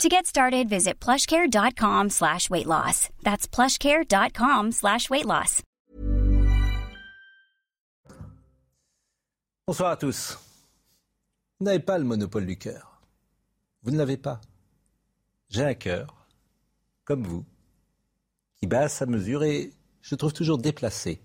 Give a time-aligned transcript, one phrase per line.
[0.00, 3.08] To get started, visit plushcare.com slash weight loss.
[3.22, 5.62] That's plushcare.com slash weight loss.
[9.66, 10.38] Bonsoir à tous.
[11.60, 13.00] Vous n'avez pas le monopole du cœur.
[13.82, 14.40] Vous ne l'avez pas.
[15.50, 16.26] J'ai un cœur,
[17.04, 17.44] comme vous,
[18.56, 21.20] qui bat à sa mesure et je trouve toujours déplacé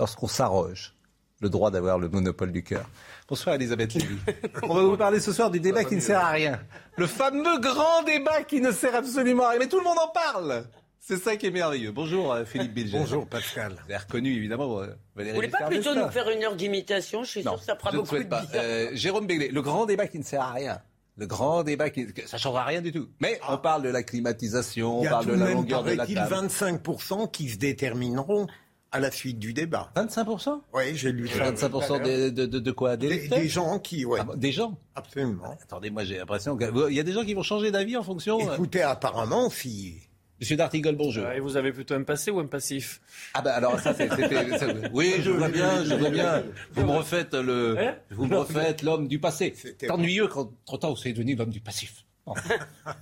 [0.00, 0.94] lorsqu'on s'arroge
[1.42, 2.88] le droit d'avoir le monopole du cœur.
[3.28, 4.16] Bonsoir Elisabeth Lévy.
[4.62, 6.60] On va vous parler ce soir du débat qui ne sert à rien.
[6.96, 9.58] Le fameux grand débat qui ne sert absolument à rien.
[9.58, 10.64] Mais tout le monde en parle.
[11.00, 11.90] C'est ça qui est merveilleux.
[11.90, 12.96] Bonjour euh, Philippe Bilger.
[12.96, 13.72] Bonjour Pascal.
[13.72, 17.24] Vous avez reconnu évidemment euh, Valérie Vous voulez pas plutôt nous faire une heure d'imitation
[17.24, 18.44] Je suis sûr Non, que ça fera je ne beaucoup de souhaite pas.
[18.54, 20.78] Euh, Jérôme Béglé, le grand débat qui ne sert à rien.
[21.16, 23.08] Le grand débat qui ça changera rien du tout.
[23.20, 25.82] Mais on parle de la climatisation, on Il y a parle de de la longueur
[25.82, 26.48] de la table.
[26.48, 28.46] 25% qui se détermineront
[28.92, 29.90] à la suite du débat.
[29.96, 30.26] 25
[30.74, 31.50] Oui, j'ai lu ça.
[31.50, 34.52] 25 des- de, de, de quoi Des Des, électeurs des gens qui, ouais, Ah Des
[34.52, 35.56] gens absolument.
[35.62, 38.38] Attendez, moi j'ai l'impression qu'il y a des gens qui vont changer d'avis en fonction.
[38.48, 39.96] euh, Écoutez, apparemment, si...
[40.40, 41.28] Monsieur Dartigol, bonjour.
[41.30, 43.00] Et vous avez plutôt un passé ou un passif?
[43.32, 44.28] Ah ben alors ça c'était...
[44.92, 46.42] Oui, je vois bien, je vois bien.
[46.72, 47.78] Vous me refaites le...
[47.78, 47.94] Hein?
[48.10, 49.52] Vous me refaites l'homme du passé.
[49.56, 52.04] C'était C'est ennuyeux quand trop tard vous êtes devenu l'homme du passif.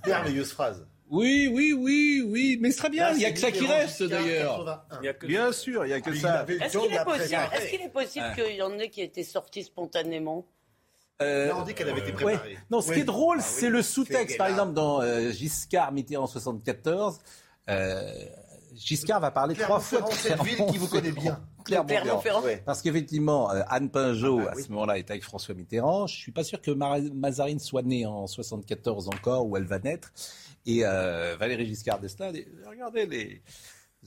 [0.05, 0.85] Merveilleuse phrase.
[1.11, 3.07] Oui, oui, oui, oui, mais ce serait bien.
[3.09, 4.65] Là, Il n'y a que ça qui reste d'ailleurs.
[4.65, 4.99] 81.
[5.01, 6.45] Il y a que Bien sûr, il n'y a que Il ça.
[6.47, 8.35] Est-ce qu'il est possible, qu'il est possible Ah.
[8.35, 10.45] qu'il y en ait qui aient été sortis spontanément
[11.21, 12.35] Euh, Là, on dit qu'elle avait été ouais.
[12.37, 12.57] préparée.
[12.71, 13.71] Non, ce qui est drôle, Ah c'est oui.
[13.73, 14.37] le sous-texte.
[14.37, 17.19] Par exemple, dans euh, Giscard, Mitterrand 74,
[17.69, 18.11] euh,
[18.73, 21.39] Giscard va parler trois fois de cette ville qui vous connaît bien.
[21.65, 22.41] Clermont-Ferrand.
[22.65, 26.07] Parce qu'effectivement, Anne Pinjot, Ah bah à ce moment-là, était avec François Mitterrand.
[26.07, 30.11] Je suis pas sûr que Mazarine soit née en 74 encore, où elle va naître.
[30.65, 33.41] Et euh, Valéry Giscard d'Estaing dit Regardez les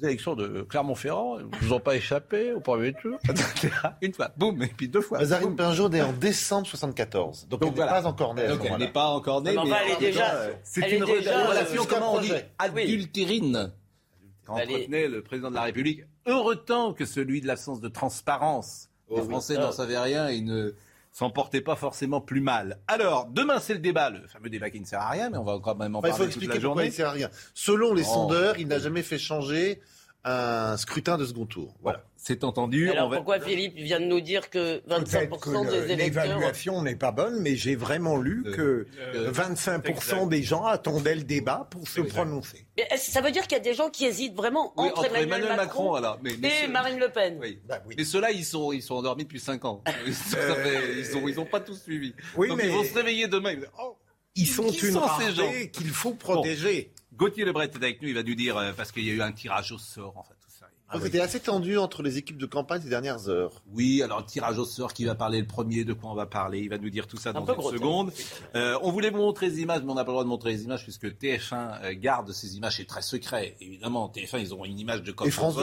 [0.02, 3.70] élections de Clermont-Ferrand, ils vous ont pas échappé au premier tour, etc.
[4.02, 5.18] Une fois, boum, et puis deux fois.
[5.18, 5.54] Mazarine.
[5.56, 7.46] Pinjot née en décembre 74.
[7.48, 7.92] Donc, Donc elle n'est voilà.
[8.02, 10.52] pas encore née Donc elle n'est pas encore née, Mais enfin, elle est déjà- euh,
[10.64, 13.56] c'est une est déjà, euh, relation, jusqu'à comment on dit, adultérine.
[13.56, 16.02] Est- Qu'entretenait le président de la République.
[16.26, 18.90] Heureux temps que celui de l'absence de transparence.
[19.08, 19.28] Oh les.
[19.28, 19.62] Français Ah.
[19.62, 20.74] n'en savaient rien et ne
[21.14, 22.80] s'en portaient pas forcément plus mal.
[22.88, 25.44] Alors, demain, c'est le débat, le fameux débat qui ne sert à rien, mais on
[25.44, 27.30] va quand même en Enfin, il faut parler toute expliquer pourquoi il sert à rien.
[27.54, 28.12] Selon les Oh.
[28.14, 29.80] sondeurs, il n'a jamais fait changer
[30.24, 31.74] un scrutin de second tour.
[31.82, 32.02] Voilà.
[32.16, 32.90] C'est entendu.
[32.90, 35.92] Alors on va- pourquoi Philippe vient de nous dire que Peut-être 25% que le- des
[35.92, 36.24] électeurs...
[36.24, 40.28] l'évaluation n'est pas bonne, mais j'ai vraiment lu Euh, que euh, 25% exact.
[40.30, 42.14] des gens attendaient le débat pour se Exact.
[42.14, 42.66] prononcer.
[42.78, 45.54] Mais Ça veut dire qu'il y a des gens qui hésitent vraiment Oui, entre, Emmanuel,
[45.56, 46.18] Macron, alors.
[46.22, 47.58] Mais, mais et ce- Marine Le Pen Oui.
[47.68, 47.94] Bah oui.
[47.98, 49.82] Mais ceux-là, ils sont, ils sont endormis depuis 5 ans.
[50.06, 52.14] Ils sont, ça fait- ils sont, ils ont pas tous suivi.
[52.38, 53.52] Oui, Donc mais- ils vont se réveiller demain.
[53.52, 53.98] ils Oh,
[54.36, 55.42] Ils sont Qui une sont ces gens?
[55.44, 56.90] rareté qu'il faut protéger.
[57.16, 59.22] Gauthier Lebret est avec nous, il va nous dire, euh, parce qu'il y a eu
[59.22, 60.66] un tirage au sort, en fait, tout ça.
[60.88, 61.02] Ah oui.
[61.04, 63.62] C'était assez tendu entre les équipes de campagne ces dernières heures.
[63.72, 66.26] Oui, alors le tirage au sort, qui va parler le premier, de quoi on va
[66.26, 67.74] parler, il va nous dire tout ça Un dans une grotesque.
[67.82, 68.12] seconde.
[68.54, 70.50] Euh, on voulait vous montrer les images, mais on n'a pas le droit de montrer
[70.50, 73.56] les images puisque TF1 euh, garde ces images, c'est très secret.
[73.60, 75.56] Évidemment, TF1, ils ont une image de coffre Et France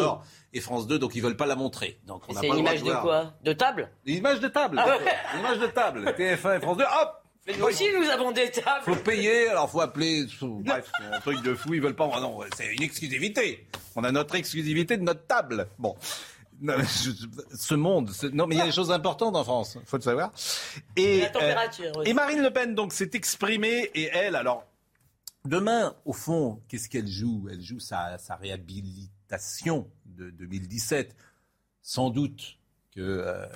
[0.54, 2.00] et France 2, donc ils veulent pas la montrer.
[2.08, 3.04] Donc on n'a C'est pas une le droit image de de voir.
[3.04, 3.34] quoi?
[3.44, 3.92] De table?
[4.06, 4.80] Une image de table.
[4.84, 5.06] Ah ouais.
[5.36, 6.06] Une image de table.
[6.18, 9.70] TF1 et France 2, hop Mais nous aussi, nous avons des tables faut payer, alors
[9.70, 10.26] faut appeler.
[10.42, 12.10] Bref, c'est un truc de fou, ils veulent pas.
[12.14, 13.68] Ah non, c'est une exclusivité.
[13.96, 15.68] On a notre exclusivité de notre table.
[15.80, 15.96] Bon.
[16.62, 19.44] Non, mais je- ce monde, ce- non mais il y a des choses importantes en
[19.44, 20.32] France, faut le savoir.
[20.96, 22.12] Et, La température euh, aussi.
[22.12, 24.64] et Marine Le Pen donc s'est exprimée et elle alors
[25.44, 27.48] demain au fond qu'est-ce qu'elle joue?
[27.52, 31.16] Elle joue sa, sa réhabilitation de 2017.
[31.82, 32.60] Sans doute
[32.96, 33.48] que euh,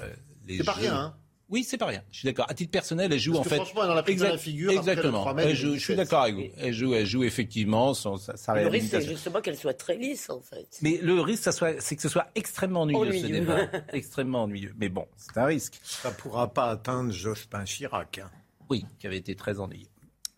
[0.48, 1.16] les C'est pas rien, hein
[1.50, 2.02] Oui, c'est pas rien.
[2.12, 2.48] Je suis d'accord.
[2.50, 3.56] À titre personnel, elle joue Parce en fait.
[3.58, 5.22] franchement, elle en a pris plein la figure après le Exactement.
[5.22, 5.98] 3 mai Elle joue- je suis 2017.
[5.98, 6.44] d'accord avec vous.
[6.58, 9.96] Elle joue, elle joue effectivement son, sa, sa Le risque, c'est justement qu'elle soit très
[9.96, 10.68] lisse, en fait.
[10.82, 13.60] Mais le risque, ça soit- c'est que ce soit extrêmement ennuyeux, ce débat.
[13.94, 14.74] extrêmement ennuyeux.
[14.80, 15.80] Mais bon, c'est un risque.
[15.84, 18.18] Ça ne pourra pas atteindre Jospin Chirac.
[18.18, 18.32] hein.
[18.70, 19.86] Oui, qui avait été très ennuyeux.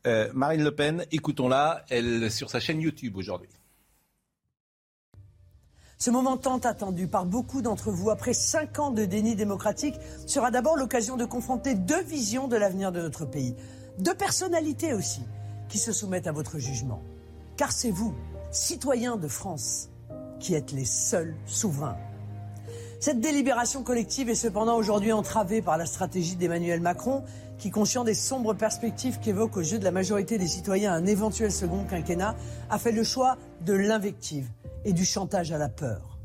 [0.06, 3.50] Euh, Marine Le Pen, écoutons-la, elle sur sa chaîne YouTube aujourd'hui.
[6.00, 9.96] Ce moment tant attendu par beaucoup d'entre vous, après cinq ans de déni démocratique,
[10.28, 13.56] sera d'abord l'occasion de confronter deux visions de l'avenir de notre pays.
[13.98, 15.22] Deux personnalités aussi,
[15.70, 17.02] qui se soumettent à votre jugement.
[17.56, 18.14] Car c'est vous,
[18.52, 19.90] citoyens de France,
[20.40, 21.98] qui êtes les seuls souverains.
[23.00, 27.24] Cette délibération collective est cependant aujourd'hui entravée par la stratégie d'Emmanuel Macron,
[27.58, 31.52] qui, conscient des sombres perspectives qu'évoque aux yeux de la majorité des citoyens un éventuel
[31.52, 32.36] second quinquennat,
[32.70, 34.48] a fait le choix de l'invective
[34.88, 36.18] et du chantage à la peur.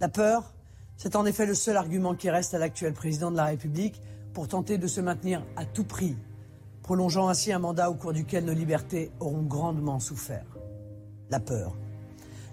[0.00, 0.52] La peur,
[0.96, 4.02] c'est en effet le seul argument qui reste à l'actuel président de la République
[4.32, 6.16] pour tenter de se maintenir à tout prix,
[6.82, 10.58] prolongeant ainsi un mandat au cours duquel nos libertés auront grandement souffert.
[11.30, 11.76] La peur.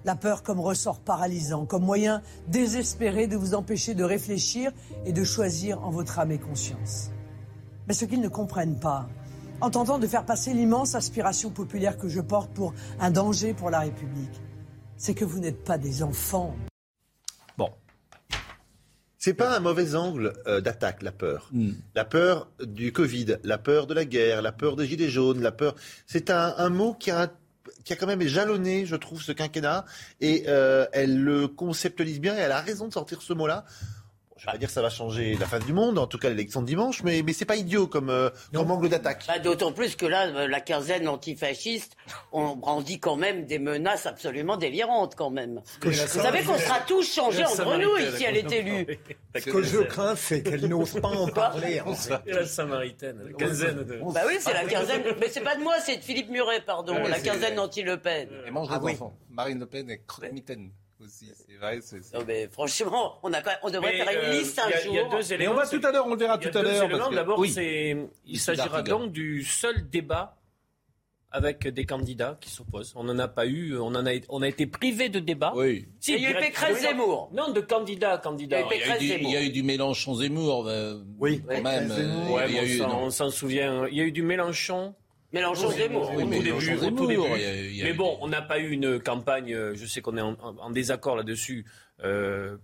[0.06, 4.72] La peur comme ressort paralysant, comme moyen désespéré de vous empêcher de réfléchir
[5.06, 7.10] et de choisir en votre âme et conscience.
[7.88, 9.10] Mais ce qu'ils ne comprennent pas,
[9.60, 13.72] en tentant de faire passer l'immense aspiration populaire que je porte pour un danger pour
[13.72, 14.40] la République,
[15.02, 16.56] c'est que vous n'êtes pas des enfants.
[17.58, 17.72] Bon,
[19.18, 21.50] C'est pas un mauvais angle euh, d'attaque, la peur.
[21.96, 25.52] La peur du Covid, la peur de la guerre, la peur des gilets jaunes, la
[25.52, 25.76] peur.
[26.06, 27.32] C'est un, un mot qui a,
[27.84, 29.86] qui a quand même jalonné, je trouve, ce quinquennat.
[30.20, 33.66] Et euh, elle le conceptualise bien et elle a raison de sortir ce mot-là.
[34.42, 36.28] Je vais pas dire que ça va changer la face du monde, en tout cas
[36.30, 39.26] l'élection de dimanche, mais, mais c'est pas idiot comme, euh, comme angle d'attaque.
[39.28, 41.96] Bah, D'autant plus que là, euh, la quinzaine antifasciste,
[42.32, 45.62] on brandit quand même des menaces absolument délirantes quand même.
[45.84, 48.98] Vous savez qu'on sera tous changés entre nous si elle est élue.
[49.36, 51.80] Ce que je crains, c'est qu'elle n'ose pas en parler.
[51.82, 52.16] en fait.
[52.26, 54.00] Et la Samaritaine, la quinzaine de.
[54.12, 55.04] Bah oui, c'est la quinzaine.
[55.20, 56.96] Mais c'est pas de moi, c'est de Philippe Muret, pardon.
[56.96, 58.28] Ouais, la quinzaine anti-Le Pen.
[58.48, 58.94] elle mange Ah oui.
[58.94, 59.14] enfants.
[59.30, 60.72] Marine Le Pen est croque-mitaine
[61.04, 61.80] aussi, c'est vrai.
[61.82, 64.60] c'est- Non, mais franchement, on, a, quand même- on devrait Mais, faire une euh, liste
[64.60, 64.94] un il y a- jour.
[64.94, 65.52] Il y a deux Mais éléments.
[65.54, 66.84] on va tout à l'heure, on le verra tout à l'heure.
[66.84, 66.98] éléments.
[66.98, 67.50] parce que- D'abord, oui.
[67.50, 70.38] c'est, il s'agira donc du seul débat
[71.34, 72.92] avec des candidats qui s'opposent.
[72.98, 75.54] On n'en a pas eu, on, en a, on a été privé de débat.
[75.56, 75.88] Oui.
[76.02, 76.98] Si, il y a eu direct- Pécresse Oui,
[77.34, 77.52] non.
[77.54, 78.60] De candidat à candidat.
[78.60, 81.42] Il y a eu du, il y a eu du Mélenchon-Zemmour, euh, Oui.
[81.48, 81.90] quand même.
[81.90, 83.88] Euh, Ouais, il y a eu, on s'en souvient.
[83.88, 84.94] Il y a eu du Mélenchon.
[85.34, 86.12] Mélenchon Zemmour.
[86.16, 87.22] Oui, au mais tout début, au tout début.
[87.36, 89.74] il y a- il y a mais bon, on n'a pas eu une campagne, euh,
[89.76, 91.66] je sais qu'on est en, désaccord là-dessus,
[92.04, 92.58] euh,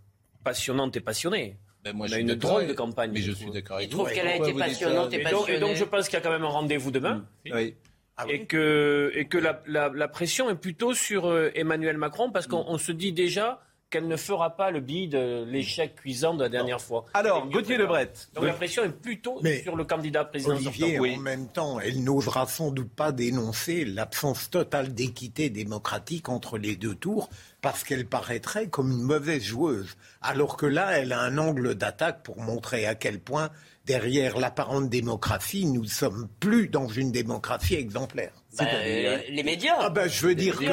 [0.43, 1.57] passionnante et passionnée.
[1.83, 3.11] Ben, moi, on a une drôle de campagne.
[3.13, 3.53] Mais je je suis trouve.
[3.55, 5.75] d'accord avec trouve qu'elle a été passionnante et donc, et donc, passionnée.
[5.75, 7.25] je pense qu'il y a quand même un rendez-vous demain.
[7.53, 7.75] Oui.
[8.19, 8.47] Ah et oui.
[8.47, 12.65] que, et que la, la- la pression est plutôt sur euh, Emmanuel Macron parce qu'on
[12.67, 16.49] on se dit déjà qu'elle ne fera pas le bid, euh, l'échec cuisant de la
[16.49, 17.05] dernière fois.
[17.13, 17.77] Alors, Gauthier.
[17.77, 18.11] Lebret.
[18.33, 21.13] Donc la pression est plutôt Mais, sur le candidat président Olivier, sortant.
[21.13, 26.75] en même temps, elle n'osera sans doute pas dénoncer l'absence totale d'équité démocratique entre les
[26.75, 27.29] deux tours
[27.61, 29.95] parce qu'elle paraîtrait comme une mauvaise joueuse.
[30.21, 33.51] Alors que là, elle a un angle d'attaque pour montrer à quel point,
[33.87, 38.33] derrière l'apparente démocratie, nous ne sommes plus dans une démocratie exemplaire.
[38.57, 39.75] Bah, euh, les médias.
[39.79, 40.65] Ah ben, je veux dire que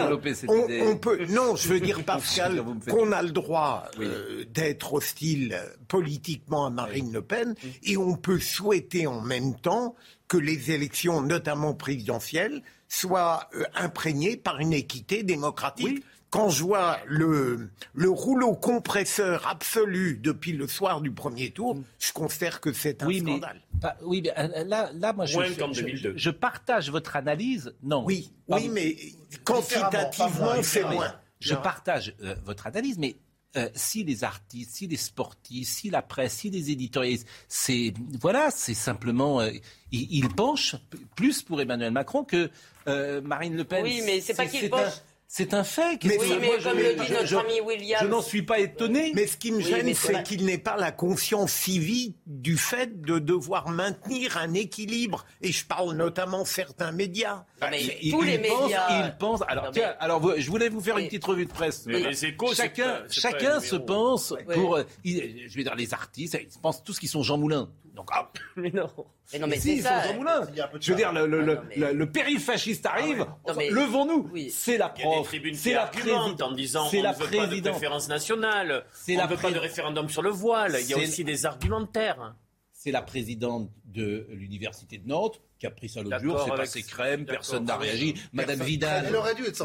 [0.49, 4.06] on, peut non, je veux dire Pascal qu'on a le droit Oui.
[4.06, 9.55] euh, d'être hostile euh, politiquement à Marine Le Pen et on peut souhaiter en même
[9.55, 9.94] temps
[10.28, 16.02] que les élections, notamment présidentielles, soient euh, imprégnées par une équité démocratique.
[16.34, 22.12] Quand je vois le, le rouleau compresseur absolu depuis le soir du premier tour, je
[22.12, 23.60] considère que c'est un Oui, mais, scandale.
[23.81, 26.14] pas- oui, mais euh, là, là, moi, je, Moins je- qu'en je- 2002.
[26.16, 27.72] je partage votre analyse.
[27.84, 28.04] Non.
[28.04, 28.96] Oui, oui, mais
[29.44, 31.14] quantitativement, c'est moins.
[31.40, 33.14] Je partage euh, votre analyse, mais
[33.56, 38.50] euh, si les artistes, si les sportifs, si la presse, si les éditorialistes, c'est voilà,
[38.50, 39.50] c'est simplement euh,
[39.92, 40.75] ils, ils penchent
[41.14, 42.50] plus pour Emmanuel Macron que
[42.88, 43.84] euh, Marine Le Pen.
[43.84, 45.00] Oui, mais c'est pas qu'ils un- penchent.
[45.26, 45.99] C'est un fait.
[46.05, 48.00] Mais Oui, mais moi, comme je- le dit je- notre je- ami William.
[48.03, 49.11] Je n'en suis pas étonné.
[49.17, 53.19] Mais ce qui me gêne, c'est qu'il n'ait pas la conscience civique du fait de
[53.19, 55.25] devoir maintenir un équilibre.
[55.41, 57.44] Et je parle notamment certains médias.
[57.61, 59.06] Non, mais Il- tous il les pense- médias.
[59.06, 59.41] il pense.
[59.49, 61.85] Alors, Non, mais- tiens, alors je voulais vous faire une petite revue de presse.
[61.87, 64.44] Mais les échos, c'est chacun, pas- chacun un se pense Ouais.
[64.55, 64.76] pour.
[64.76, 67.71] euh, il- je vais dire les artistes, ils pensent tous qu'ils sont Jean Moulin.
[67.97, 68.88] Donc, ah, Mais non.
[69.33, 70.43] Mais non, mais si, c'est Moulin.
[70.81, 73.26] Je veux dire, le, le, Ah, non, mais- le- le périfasciste arrive.
[73.71, 74.28] Levons-nous.
[74.33, 74.50] Oui.
[74.50, 75.33] C'est la prof.
[75.54, 76.43] C'est la présidente.
[76.43, 79.31] en disant C'est on la ne veut pas de préférence nationale, C'est on la ne
[79.31, 82.35] veut pas de référendum sur le voile, il y a aussi des argumentaires.
[82.73, 86.38] C'est la présidente de l'université de Nantes qui a pris ça l'autre jour.
[86.45, 87.25] C'est passé crème.
[87.25, 88.14] Personne n'a réagi.
[88.35, 89.11] Madame Vidal.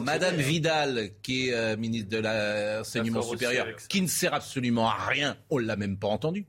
[0.01, 5.35] Madame Vidal, qui est euh, ministre de l'enseignement supérieur, qui ne sert absolument à rien,
[5.49, 6.47] on l'a même pas entendu.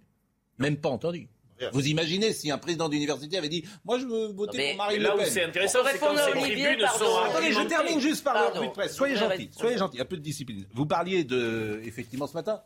[0.58, 1.28] Même pas entendu.
[1.72, 4.76] Vous imaginez si un président d'université avait dit Moi, je veux voter Non, mais- pour
[4.78, 5.30] Marine là Le où Pen.
[5.30, 7.04] c'est intéressant, On c'est quand ces Olivier, tribunes pardon.
[7.04, 8.56] sont Attendez, je termine juste par la Pardon.
[8.58, 8.94] revue de presse.
[8.94, 10.66] Soyez gentil, soyez gentil, un peu de discipline.
[10.72, 12.62] Vous parliez de, effectivement, ce matin,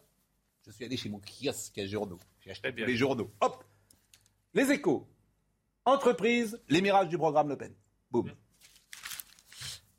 [0.66, 2.18] je suis allé chez mon kiosque à journaux.
[2.44, 3.30] J'ai acheté les journaux.
[3.40, 3.64] Hop
[4.54, 5.06] Les échos.
[5.86, 7.72] Entreprise, les mirages du programme Le Pen.
[8.10, 8.30] Boum.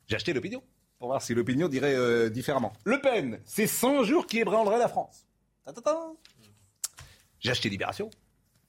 [0.08, 0.64] J'ai acheté l'opinion
[0.98, 2.72] pour voir si l'opinion dirait euh, différemment.
[2.86, 5.26] Le Pen, c'est 100 jours qui ébranleraient la France.
[7.40, 8.10] J'ai acheté Libération,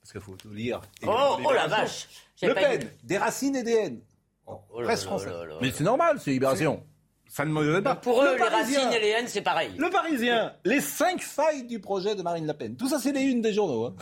[0.07, 0.79] parce qu'il faut tout lire.
[1.05, 2.07] Oh, oh la vache.
[2.41, 4.01] Le Pen, dit- des racines et des haines.
[4.45, 6.81] Oh là là là Mais c'est normal, c'est Libération.
[7.27, 7.95] Ça ne me pas.
[7.95, 9.71] Pour Le eux, les Parisien, racines et les haines, c'est pareil.
[9.77, 12.77] Le Parisien, les cinq failles du projet de Marine Le Pen.
[12.77, 13.87] Tout ça, c'est les unes des journaux.
[13.87, 13.95] hein.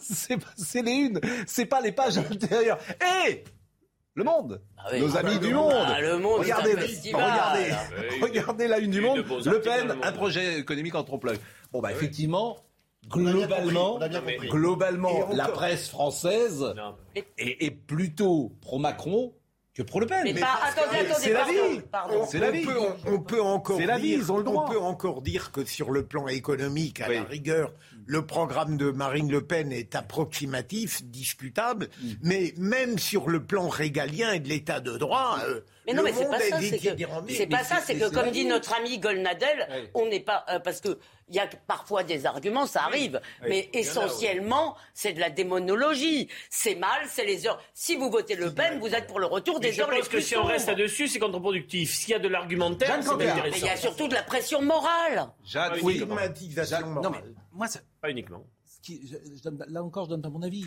[0.56, 2.78] c'est les unes, c'est pas les pages intérieures.
[3.28, 3.44] Et
[4.16, 4.60] Le Monde.
[4.76, 5.00] Ah oui.
[5.02, 5.72] Nos Ah amis bah, du le Monde.
[5.86, 7.22] Ah, le Monde, regardez, un festival.
[7.22, 8.20] regardez, Ah, oui.
[8.20, 9.18] regardez la une du Monde.
[9.44, 11.38] Le Pen, le un projet économique en trompe-l'œil.
[11.70, 11.94] Bon, bah, oui.
[11.96, 12.56] effectivement,
[13.08, 14.48] Globalement, on a bien compris.
[14.48, 16.64] globalement, la presse française
[17.14, 19.32] est, est plutôt pro-Macron
[19.74, 20.20] que pro-Le Pen.
[20.24, 21.80] Mais, pas, attendez, attendez, c'est la pardon, vie.
[21.90, 22.14] pardon.
[22.22, 22.64] On, C'est la on vie.
[22.64, 24.66] Peut, on, on peut encore C'est la vie, dire, ils ont le droit.
[24.68, 27.16] On peut encore dire que sur le plan économique, à Oui.
[27.16, 27.72] la rigueur,
[28.06, 32.08] le programme de Marine Le Pen est approximatif, discutable, Mm.
[32.22, 36.08] mais même sur le plan régalien et de l'état de droit, euh, Mais non, le
[36.08, 37.22] mais c'est pas ça, c'est que, pas
[37.58, 39.88] Mais ça, c'est que comme dit notre ami Golnadel, Oui.
[39.94, 43.18] on n'est pas, euh, parce que il y a parfois des arguments, ça arrive,
[43.48, 46.28] mais essentiellement, c'est de la démonologie.
[46.50, 47.62] C'est mal, c'est les heures.
[47.72, 49.98] Si vous votez Le Pen, vous êtes pour le retour Mais des je heures les
[50.00, 51.94] pense que plus si on reste là-dessus, c'est contre-productif.
[51.94, 53.16] S'il y a de l'argumentaire, c'est Cancard.
[53.18, 53.56] Mais intéressant.
[53.56, 55.28] il y a surtout de la pression morale.
[55.44, 55.98] Jade, oui.
[56.00, 56.04] mais
[56.84, 57.22] morale.
[57.54, 58.44] Moi, ça- Pas uniquement.
[58.64, 60.64] ce qui- je- je donne- là encore, je donne mon avis.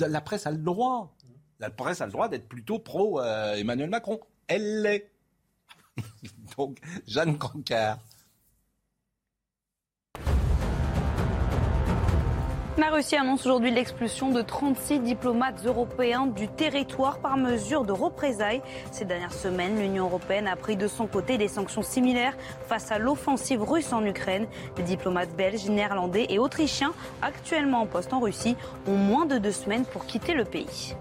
[0.00, 1.14] La presse a le droit.
[1.60, 4.18] La presse a le droit d'être plutôt pro euh, Emmanuel Macron.
[4.46, 5.10] Elle l'est.
[6.58, 7.98] Donc, Jeanne Cancard.
[12.76, 18.62] La Russie annonce aujourd'hui l'expulsion de 36 diplomates européens du territoire par mesure de représailles.
[18.90, 22.98] Ces dernières semaines, l'Union européenne a pris de son côté des sanctions similaires face à
[22.98, 24.48] l'offensive russe en Ukraine.
[24.76, 28.56] Les diplomates belges, néerlandais et autrichiens, actuellement en poste en Russie,
[28.88, 30.96] ont moins de deux semaines pour quitter le pays.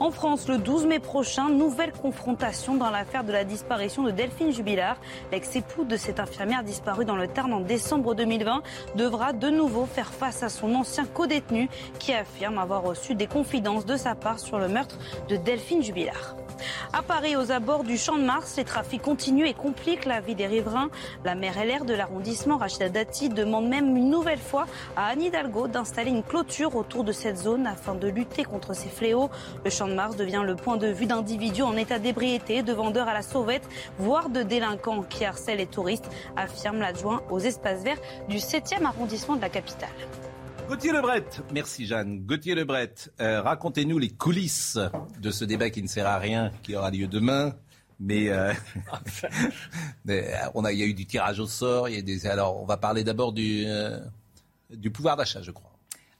[0.00, 4.50] En France, le 12 mai prochain, nouvelle confrontation dans l'affaire de la disparition de Delphine
[4.50, 4.96] Jubilard.
[5.30, 8.62] L'ex-époux de cette infirmière disparue dans le Tarn en décembre 2020
[8.94, 13.84] devra de nouveau faire face à son ancien co-détenu qui affirme avoir reçu des confidences
[13.84, 14.96] de sa part sur le meurtre
[15.28, 16.36] de Delphine Jubilard.
[16.92, 20.36] À Paris, aux abords du Champ de Mars, les trafics continuent et compliquent la vie
[20.36, 20.90] des riverains.
[21.24, 25.66] La maire LR de l'arrondissement, Rachida Dati, demande même une nouvelle fois à Anne Hidalgo
[25.66, 29.28] d'installer une clôture autour de cette zone afin de lutter contre ces fléaux.
[29.64, 33.08] Le Champ de Mars devient le point de vue d'individus en état d'ébriété, de vendeurs
[33.08, 38.00] à la sauvette, voire de délinquants qui harcèlent les touristes, affirme l'adjoint aux espaces verts
[38.28, 39.88] du 7e arrondissement de la capitale.
[40.68, 42.26] Gauthier Lebret, merci Jeanne.
[42.26, 44.78] Gauthier Lebret, euh, racontez-nous les coulisses
[45.18, 47.56] de ce débat qui ne sert à rien, qui aura lieu demain.
[47.98, 48.52] Mais, euh,
[50.10, 50.22] euh,
[50.54, 51.88] on a, il y a eu du tirage au sort.
[52.24, 53.64] Alors, on va parler d'abord du
[54.92, 55.67] pouvoir d'achat, je crois.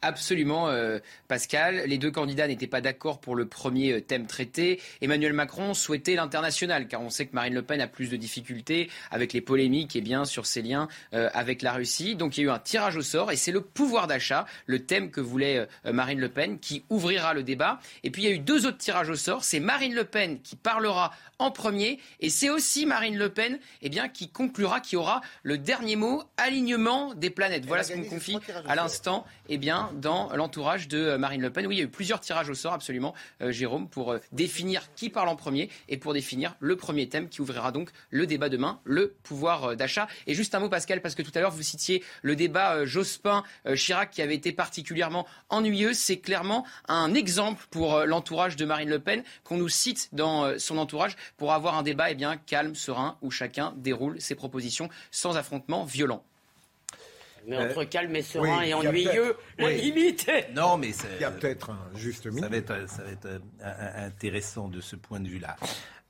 [0.00, 1.82] Absolument, euh, Pascal.
[1.86, 4.80] Les deux candidats n'étaient pas d'accord pour le premier euh, thème traité.
[5.00, 8.90] Emmanuel Macron souhaitait l'international, car on sait que Marine Le Pen a plus de difficultés
[9.10, 12.14] avec les polémiques et bien sur ses liens euh, avec la Russie.
[12.14, 14.84] Donc il y a eu un tirage au sort et c'est le pouvoir d'achat, le
[14.84, 17.80] thème que voulait euh, Marine Le Pen, qui ouvrira le débat.
[18.04, 19.42] Et puis il y a eu deux autres tirages au sort.
[19.42, 23.88] C'est Marine Le Pen qui parlera en premier et c'est aussi Marine Le Pen eh
[23.88, 27.66] bien, qui conclura, qui aura le dernier mot, alignement des planètes.
[27.66, 31.50] Voilà ce qu'on me confie à l'instant eh bien, dans l'entourage de euh, Marine Le
[31.50, 31.66] Pen.
[31.66, 34.92] Oui, il y a eu plusieurs tirages au sort, absolument, euh, Jérôme, pour euh, définir
[34.94, 38.48] qui parle en premier et pour définir le premier thème qui ouvrira donc le débat
[38.48, 40.08] demain, le pouvoir d'achat.
[40.26, 44.10] Et juste un mot, Pascal, parce que tout à l'heure, vous citiez le débat Jospin-Chirac
[44.10, 45.92] qui avait été particulièrement ennuyeux.
[45.92, 50.78] C'est clairement un exemple pour l'entourage de Marine Le Pen qu'on nous cite dans son
[50.78, 55.36] entourage pour avoir un débat eh bien, calme, serein, où chacun déroule ses propositions sans
[55.36, 56.24] affrontement violent.
[57.48, 59.80] Mais entre calme et serein oui, et ennuyeux, la oui.
[59.80, 60.30] limite.
[60.54, 62.48] Non, mais c'est- Il y a peut-être un juste ça milieu.
[62.48, 65.56] va être, ça va être euh, intéressant de ce point de vue-là.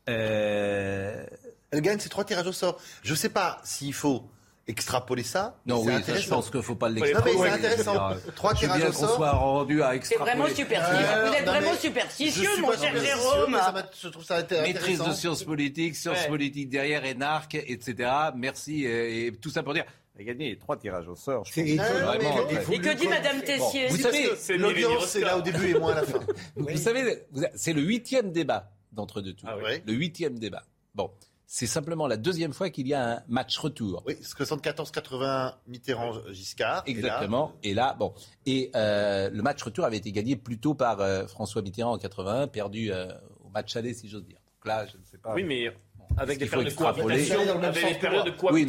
[0.09, 1.25] Euh,
[1.71, 2.81] Elle gagne ses trois tirages au sort.
[3.03, 4.25] Je ne sais pas s'il faut
[4.67, 5.59] extrapoler ça.
[5.65, 6.35] non, oui, c'est ça, je intéressant.
[6.37, 7.39] pense qu'il ne faut pas Non, mais l'extrapoler.
[7.39, 8.11] c'est intéressant.
[8.37, 9.17] Trois tirages bien au qu'on sort.
[9.17, 10.31] soit rendu à C'est extrapoler.
[10.33, 11.07] vraiment superstitieux.
[11.09, 13.59] Euh, Vous êtes non, vraiment superstitieux, mon cher Jérôme.
[14.03, 15.09] je trouve ça intér- Maîtrise intéressant.
[15.09, 16.29] de sciences politiques, sciences Ouais.
[16.29, 18.11] politiques derrière, énarque, etc.
[18.37, 18.87] Merci.
[18.87, 19.85] euh, Et tout ça pour dire,
[20.21, 21.45] a gagné trois tirages au sort.
[21.45, 21.87] je pense.
[21.87, 23.41] Vraiment, Et que dit Madame.
[23.43, 25.93] Tessier Vous C'est savez, parce que c'est l'audience, Nelly c'est là au début et moins
[25.93, 26.21] à la fin.
[26.57, 29.49] Vous savez, vous- c'est le huitième débat d'entre deux tours.
[29.53, 29.81] Ah oui.
[29.87, 30.65] Le huitième débat.
[30.95, 31.11] Bon,
[31.47, 34.03] c'est simplement la deuxième fois qu'il y a un match retour.
[34.07, 36.83] Oui, 74-80 Mitterrand-Giscard.
[36.87, 37.53] et là, Exactement.
[37.63, 38.13] Et là, bon.
[38.47, 42.49] Et euh, le match retour avait été gagné plutôt par euh, François Mitterrand en 81,
[42.49, 43.09] perdu euh,
[43.45, 44.39] au match aller, si j'ose dire.
[44.57, 45.35] Donc là, je ne sais pas.
[45.35, 45.71] Oui, mais
[46.17, 48.35] avec des périodes de cohabitation, avec des périodes de.
[48.51, 48.67] Oui,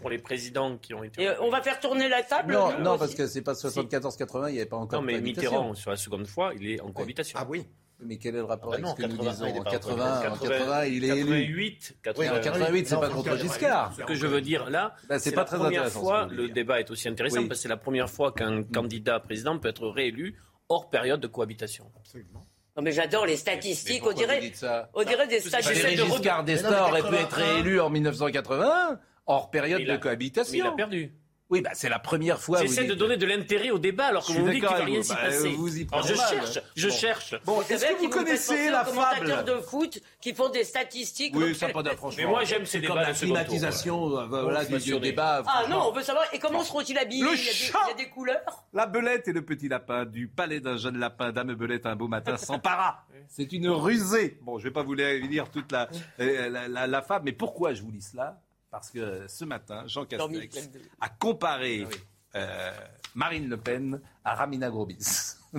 [0.00, 1.22] pour les présidents qui ont été.
[1.22, 3.42] Et, euh, on va faire tourner la table Non, nous non, aussi parce que c'est
[3.42, 5.20] pas 74-80, il n'y avait pas encore Non, mais.
[5.20, 7.38] Mitterrand, sur la seconde fois, il est en cohabitation.
[7.40, 7.66] Ah oui.
[8.00, 9.56] Mais quel est le rapport Ah bah non, avec ce que nous 80, disons il
[9.56, 11.24] est En pas 80, en 80, 80, il est élu.
[11.24, 12.30] 88, Oui, 80.
[12.30, 13.42] en 88, c'est pas contre 88.
[13.48, 13.94] Giscard.
[13.98, 16.48] Ce que je veux dire là, Bah, c'est pas la très première intéressant, fois, le
[16.48, 17.48] débat est aussi intéressant, Oui.
[17.48, 20.36] Parce que c'est la première fois qu'un candidat président peut être réélu
[20.68, 21.90] hors période de cohabitation.
[21.96, 22.46] Absolument.
[22.78, 24.06] Non, mais j'adore les Mais statistiques.
[24.06, 25.98] On dirait, ça on dirait des Valéry statistiques.
[25.98, 27.54] de Giscard d'Estaing aurait pu être 81.
[27.54, 30.54] réélu en 1980, hors période de cohabitation.
[30.54, 31.12] Il a perdu.
[31.50, 32.60] Oui, bah, c'est la première fois.
[32.60, 35.02] J'essaie de donner de l'intérêt au débat alors suis vous dites qu'il ne va rien
[35.02, 35.48] s'y Bah, passer.
[35.50, 36.28] vous y Alors, je mal.
[36.28, 36.94] cherche, je Bon.
[36.94, 37.34] cherche.
[37.46, 41.34] Bon, est-ce que vous connaissez la commentateurs fable de foot qui font des statistiques.
[41.34, 42.22] Oui, ça pas franchement.
[42.22, 45.42] Mais moi, j'aime ces débats la tour, climatisation, euh, voilà, du, débat.
[45.46, 46.24] Ah non, on veut savoir.
[46.34, 47.22] Et comment seront-ils habillés?
[47.24, 48.64] Le il, y a des, chat il y a des couleurs?
[48.74, 52.08] La belette et le petit lapin du palais d'un jeune lapin, dame belette un beau
[52.08, 53.04] matin s'empara.
[53.28, 54.38] C'est une rusée.
[54.42, 55.88] Bon, je vais pas vous lire toute la,
[56.20, 58.38] euh, la, la- la fable, mais pourquoi je vous lis cela?
[58.70, 60.68] Parce que ce matin, Jean Castex
[61.00, 61.86] a comparé
[62.34, 62.70] euh,
[63.14, 65.36] Marine Le Pen à Ramina Grobis.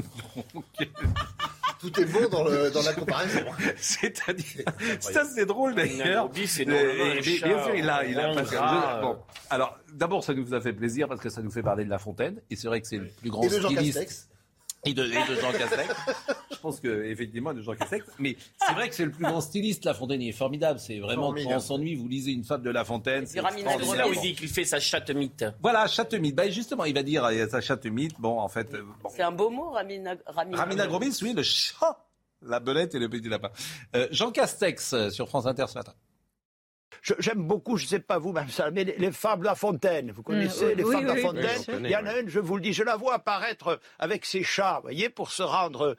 [0.53, 0.65] Donc,
[1.79, 3.39] Tout est beau dans, le, dans la comparaison.
[3.77, 4.63] C'est-à-dire,
[4.99, 6.29] ça c'est drôle d'ailleurs.
[6.29, 6.65] Bien sûr,
[7.75, 9.17] il a, il a rond, pas de- gras, Bon,
[9.49, 11.97] alors d'abord, ça nous a fait plaisir parce que ça nous fait parler de La
[11.99, 14.29] Fontaine, et c'est vrai que c'est le plus grand Et de Jean styliste.
[14.85, 15.93] Et de, et de Jean Castex.
[16.51, 18.05] Je pense que effectivement de Jean Castex.
[18.17, 19.85] Mais c'est vrai que c'est le plus grand styliste.
[19.85, 20.79] La Fontaine, il est formidable.
[20.79, 21.51] C'est vraiment Formidable.
[21.53, 23.25] quand on s'ennuie, vous lisez une fable de La Fontaine.
[23.25, 25.45] C'est là où il dit qu'il fait sa chatte mythe.
[25.61, 26.35] Voilà, chatte-mythe.
[26.35, 28.19] Ben justement, il va dire euh, sa chatte-mythe.
[28.19, 29.09] Bon, en fait, euh, bon.
[29.09, 30.57] C'est un beau mot, Ramina, Ramina.
[30.57, 32.05] Ramina Grobis, oui, le chat,
[32.41, 33.49] la belette et le petit lapin.
[33.95, 35.93] Euh, Jean Castex sur France Inter ce matin.
[37.19, 40.11] J'aime beaucoup, je ne sais pas vous, même ça, mais les, les fables La Fontaine.
[40.11, 41.81] Vous connaissez Mm, les oui, fables oui, La Fontaine.
[41.85, 44.43] Il y en a une, je vous le dis, je la vois apparaître avec ses
[44.43, 45.95] chats, vous voyez, pour se rendre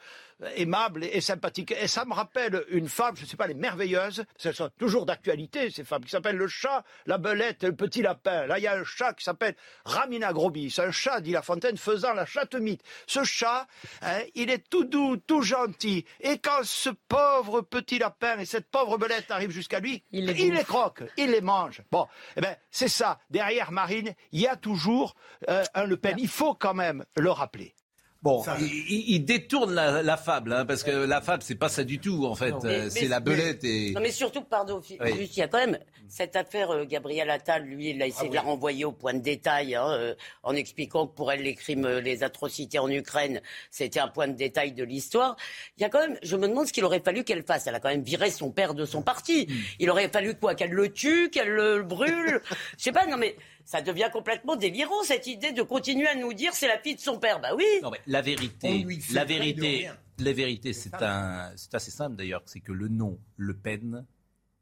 [0.56, 1.72] aimable et, et sympathique.
[1.72, 4.70] Et ça me rappelle une fable, je ne sais pas, les merveilleuses, parce qu'elles sont
[4.78, 8.46] toujours d'actualité, ces fables, qui s'appellent Le chat, la belette et le petit lapin.
[8.46, 9.54] Là, il y a un chat qui s'appelle
[9.84, 10.74] Ramina Grobis.
[10.78, 12.82] Un chat, dit La Fontaine, faisant la chatte mythe.
[13.06, 13.66] Ce chat,
[14.02, 16.04] hein, il est tout doux, tout gentil.
[16.20, 20.32] Et quand ce pauvre petit lapin et cette pauvre belette arrivent jusqu'à lui, Il les
[20.42, 20.58] il bouffe.
[20.58, 21.82] les croque, il les mange.
[21.90, 22.06] Bon,
[22.36, 23.18] eh ben, c'est ça.
[23.30, 25.14] Derrière Marine, il y a toujours
[25.48, 26.16] euh, un Le Pen.
[26.18, 27.74] Il faut quand même le rappeler.
[28.22, 31.70] Bon, il, il- il détourne la, la fable, hein, parce que la fable, c'est pas
[31.70, 32.52] ça du tout, en fait.
[32.64, 33.92] Euh, c'est la belette et.
[33.92, 35.16] Non mais surtout, pardon, fi- Oui.
[35.16, 38.28] juste, il y a quand même cette affaire euh, Gabriel Attal, lui, il a essayé
[38.28, 41.54] de la renvoyer au point de détail, hein, euh, en expliquant que pour elle, les
[41.54, 45.36] crimes, euh, les atrocités en Ukraine, c'était un point de détail de l'histoire.
[45.78, 47.66] Il y a quand même, je me demande ce qu'il aurait fallu qu'elle fasse.
[47.68, 49.46] Elle a quand même viré son père de son parti.
[49.78, 52.42] Il aurait fallu quoi Qu'elle le tue, qu'elle le brûle?
[52.76, 56.32] Je sais pas, non mais ça devient complètement délirant, cette idée de continuer à nous
[56.34, 57.40] dire c'est la fille de son père.
[57.40, 62.16] Bah oui Non, mais la vérité, la vérité, la vérité, c'est un, c'est assez simple
[62.16, 64.04] d'ailleurs, c'est que le nom Le Pen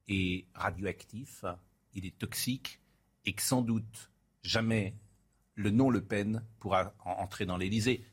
[0.09, 1.45] est radioactif,
[1.95, 2.81] il est toxique,
[3.25, 4.11] et que sans doute
[4.43, 4.95] jamais
[5.55, 8.05] le nom Le Pen pourra en- entrer dans l'Élysée.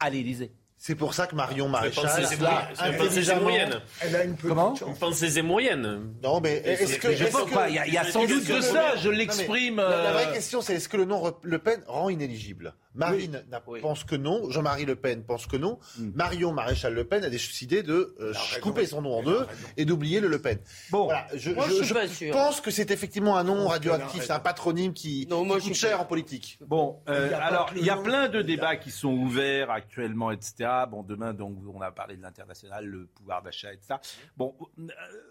[0.00, 0.52] À l'Élysée.
[0.80, 2.36] C'est pour ça que Marion Maréchal pensée
[2.78, 3.80] intelligemment-.
[4.00, 4.88] Elle a une petite Comment chance.
[4.88, 6.14] Une pensée zémourienne.
[6.22, 7.08] Non, mais est-ce que.
[7.08, 8.60] Mais je pense que- pas, il y a, il y a sans doute que de
[8.60, 9.78] ça, je l'exprime.
[9.78, 12.74] La, la vraie euh, question, c'est est-ce que le nom Le Pen rend inéligible?
[12.94, 13.80] Marine Oui.
[13.80, 16.10] pense que non, Jean-Marie Le Pen pense que non, Mm.
[16.14, 19.46] Marion Maréchal Le Pen a décidé de euh, couper son nom en deux
[19.76, 20.58] et d'oublier le Le Pen.
[20.90, 22.32] Bon, Voilà, je, Moi, je suis pas sûre.
[22.32, 25.76] pense que c'est effectivement un nom radioactif, c'est un patronyme qui, Non, moi, qui coûte
[25.76, 26.58] cher pas- en politique.
[26.66, 28.02] Bon, euh, Il y a pas alors il y a nom.
[28.02, 30.68] plein de débats qui sont ouverts actuellement, etc.
[30.90, 33.94] Bon, demain, donc, on a parlé de l'international, le pouvoir d'achat, etc.
[34.36, 34.82] Bon, euh,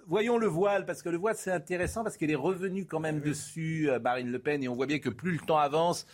[0.07, 3.19] voyons le voile, parce que le voile, c'est intéressant, parce qu'elle est revenue quand même
[3.19, 6.05] dessus, euh, Marine Le Pen, et on voit bien que plus le temps avance,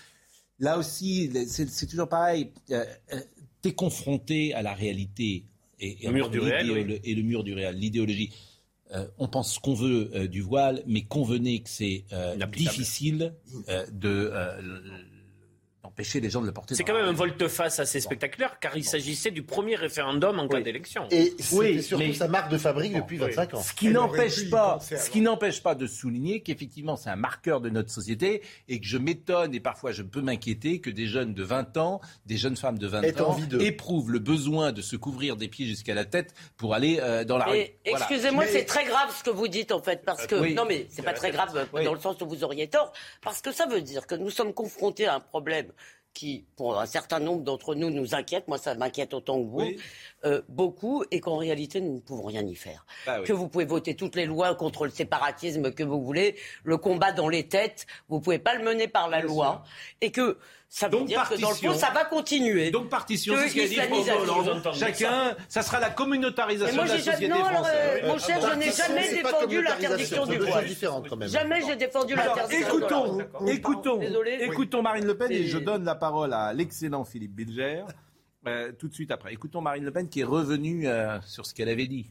[0.59, 2.51] là aussi, c'est toujours pareil.
[2.71, 3.19] Euh, euh,
[3.61, 5.45] T'es confronté à la réalité
[5.79, 6.99] et, et Le mur du réel, oui.
[7.03, 8.31] et le mur du réel, l'idéologie.
[8.91, 13.33] Euh, on pense ce qu'on veut euh, du voile, mais convenez que c'est euh, difficile
[13.91, 14.31] de
[15.93, 16.75] euh, l- d'empêcher les gens de le porter.
[16.75, 20.58] C'est quand même un volte-face assez spectaculaire, car il s'agissait du premier référendum en cas
[20.58, 20.63] Oui.
[20.63, 21.08] d'élection.
[21.12, 23.25] Et Oui, surtout mais- sa marque de fabrique Bon, depuis oui.
[23.27, 23.62] 25 ans.
[23.62, 27.69] Ce qui n'empêche pas, ce qui n'empêche pas de souligner qu'effectivement c'est un marqueur de
[27.69, 31.43] notre société et que je m'étonne et parfois je peux m'inquiéter que des jeunes de
[31.43, 35.36] 20 ans, des jeunes femmes de 20 Aient ans éprouvent le besoin de se couvrir
[35.36, 37.51] des pieds jusqu'à la tête pour aller euh, dans la rue.
[37.86, 37.99] Voilà.
[37.99, 40.53] excusez-moi, Mais- c'est très grave ce que vous dites en fait, parce que Oui.
[40.53, 41.84] non mais c'est pas très grave euh, Oui.
[41.84, 44.53] dans le sens où vous auriez tort, parce que ça veut dire que nous sommes
[44.53, 45.67] confrontés à un problème
[46.13, 48.47] qui, pour un certain nombre d'entre nous, nous inquiète.
[48.47, 49.80] Moi, ça m'inquiète autant que vous, Oui.
[50.26, 52.86] euh, beaucoup, et qu'en réalité, nous ne pouvons rien y faire.
[53.06, 53.26] Bah oui.
[53.26, 57.12] Que vous pouvez voter toutes les lois contre le séparatisme que vous voulez, le combat
[57.12, 59.63] dans les têtes, vous pouvez pas le mener par la loi,
[60.02, 60.38] et que
[60.75, 61.73] ça veut Donc, dire que dans le fond, partition.
[61.75, 62.71] ça va continuer.
[62.71, 64.21] Donc partition, c'est ce qu'a dit François islamisation.
[64.23, 64.45] Hollande.
[64.55, 68.01] J'entends Chacun, ça sera la communautarisation moi, de la société non, alors, française.
[68.03, 70.65] euh, mon cher, je n'ai Partition, jamais défendu l'interdiction du voile.
[70.65, 71.29] différentes quand même.
[71.29, 72.67] Jamais j'ai défendu l'interdiction.
[72.67, 73.47] écoutons, D'accord.
[73.49, 74.38] écoutons, Désolé.
[74.41, 77.83] écoutons Marine Le Pen et je donne la parole à l'excellent Philippe Bilger
[78.47, 79.31] euh, tout de suite après.
[79.31, 82.09] Écoutons Marine Le Pen qui est revenue euh, sur ce qu'elle avait dit.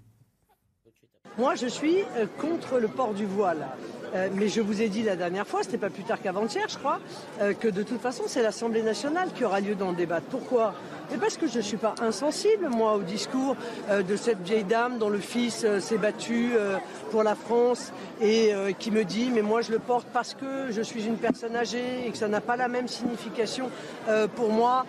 [1.39, 3.67] Moi, je suis euh, contre le port du voile.
[4.15, 6.77] Euh, mais je vous ai dit la dernière fois, n'est pas plus tard qu'avant-hier, je
[6.77, 7.01] crois,
[7.41, 10.27] euh, que de toute façon, c'est l'Assemblée nationale qui aura lieu d'en débattre.
[10.27, 10.75] Pourquoi?
[11.15, 13.55] Et parce que je ne suis pas insensible, moi, au discours
[13.91, 16.53] de cette vieille dame dont le fils s'est battu
[17.11, 17.93] pour la France
[18.23, 21.55] et qui me dit, mais moi, je le porte parce que je suis une personne
[21.55, 23.69] âgée et que ça n'a pas la même signification
[24.37, 24.87] pour moi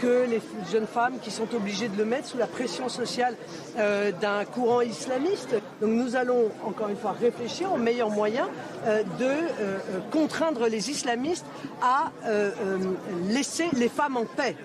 [0.00, 0.40] que les
[0.72, 3.36] jeunes femmes qui sont obligées de le mettre sous la pression sociale
[3.76, 5.54] d'un courant islamiste.
[5.80, 8.48] Donc nous allons, encore une fois, réfléchir aux meilleurs moyens
[8.84, 11.46] euh, de euh, euh, contraindre les islamistes
[11.82, 12.12] à
[13.28, 14.56] laisser les femmes en paix.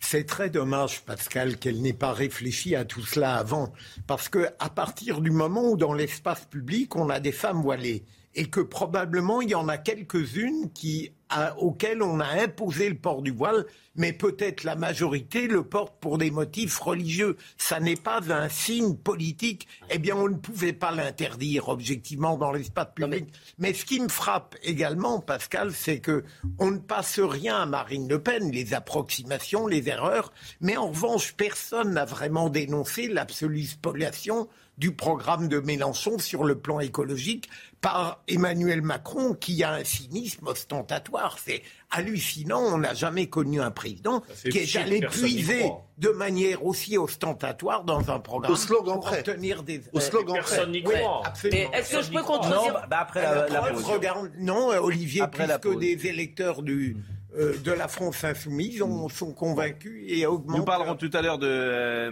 [0.00, 3.72] C'est très dommage, Pascal, qu'elle n'ait pas réfléchi à tout cela avant.
[4.06, 8.04] Parce que à partir du moment où dans l'espace public, on a des femmes voilées,
[8.34, 11.12] et que probablement il y en a quelques-unes qui
[11.58, 13.64] auquel on a imposé le port du voile,
[13.96, 17.36] mais peut-être la majorité le porte pour des motifs religieux.
[17.56, 19.66] Ça n'est pas un signe politique.
[19.90, 23.26] Eh bien, on ne pouvait pas l'interdire objectivement dans l'espace public.
[23.58, 23.72] Mais...
[23.72, 26.24] ce qui me frappe également, Pascal, c'est que
[26.58, 31.34] on ne passe rien à Marine Le Pen, les approximations, les erreurs, mais en revanche,
[31.34, 37.48] personne n'a vraiment dénoncé l'absolue spoliation du programme de Mélenchon sur le plan écologique
[37.82, 41.36] par Emmanuel Macron qui a un cynisme ostentatoire.
[41.44, 42.60] C'est hallucinant.
[42.62, 48.08] On n'a jamais connu un président qui est allé puiser de manière aussi ostentatoire dans
[48.10, 51.22] un programme Au slogan pour obtenir des Au slogan Personne n'y croit.
[51.44, 53.84] Est-ce que je peux contredire Non, bah après la, la, pause.
[53.84, 55.78] Regarde, non, Olivier, Après pause.
[55.78, 56.96] des électeurs du,
[57.36, 60.58] euh, de la France insoumise ont- sont convaincus et augmentent.
[60.58, 62.10] Nous parlerons tout à l'heure de euh.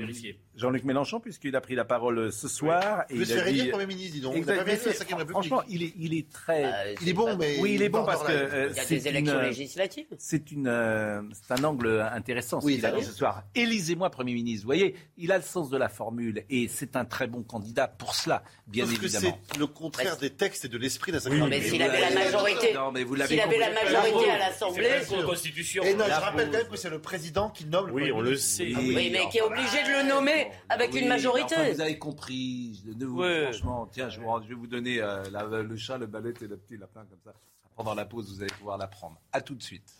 [0.61, 3.05] Jean-Luc Mélenchon, puisqu'il a pris la parole euh, ce soir.
[3.11, 4.45] Il veut se a dit- Premier ministre, dis donc.
[4.45, 5.31] Pas vérifié la c'est- 5 République.
[5.31, 6.65] Franchement, il est, il est très.
[6.65, 7.57] Euh, Il est bon, mais.
[7.61, 10.07] oui, il est bon parce que euh, Il y a des élections une- législatives.
[10.19, 13.43] C'est une, euh, c'est un angle intéressant ce Oui, qu'il a dit ce soir.
[13.55, 14.63] Élisez-moi Premier ministre.
[14.65, 17.89] Vous voyez, il a le sens de la formule et c'est un très bon candidat
[17.89, 19.39] pour cela, bien Parce que évidemment.
[19.53, 21.71] c'est le contraire des textes et de l'esprit de la 5 mais République.
[21.71, 24.89] s'il avait la majorité, Non, mais vous l'avez s'il avait la majorité à l'Assemblée,
[25.25, 25.83] constitution.
[25.85, 28.21] Et non, je rappelle quand même que c'est le président qui nomme le Oui, on
[28.21, 28.65] le sait.
[28.77, 31.55] Oui, oui, mais qui est obligé de le nommer avec Oui, une majorité.
[31.57, 32.83] enfin, vous avez compris.
[32.97, 33.23] Ne vous-.
[33.45, 36.47] Franchement, tiens, je, vous- je vais vous donner euh, la- le chat, le balai et
[36.47, 37.33] le petit lapin comme ça.
[37.77, 39.21] Pendant la pause, vous allez pouvoir l'apprendre.
[39.33, 39.97] À tout de suite.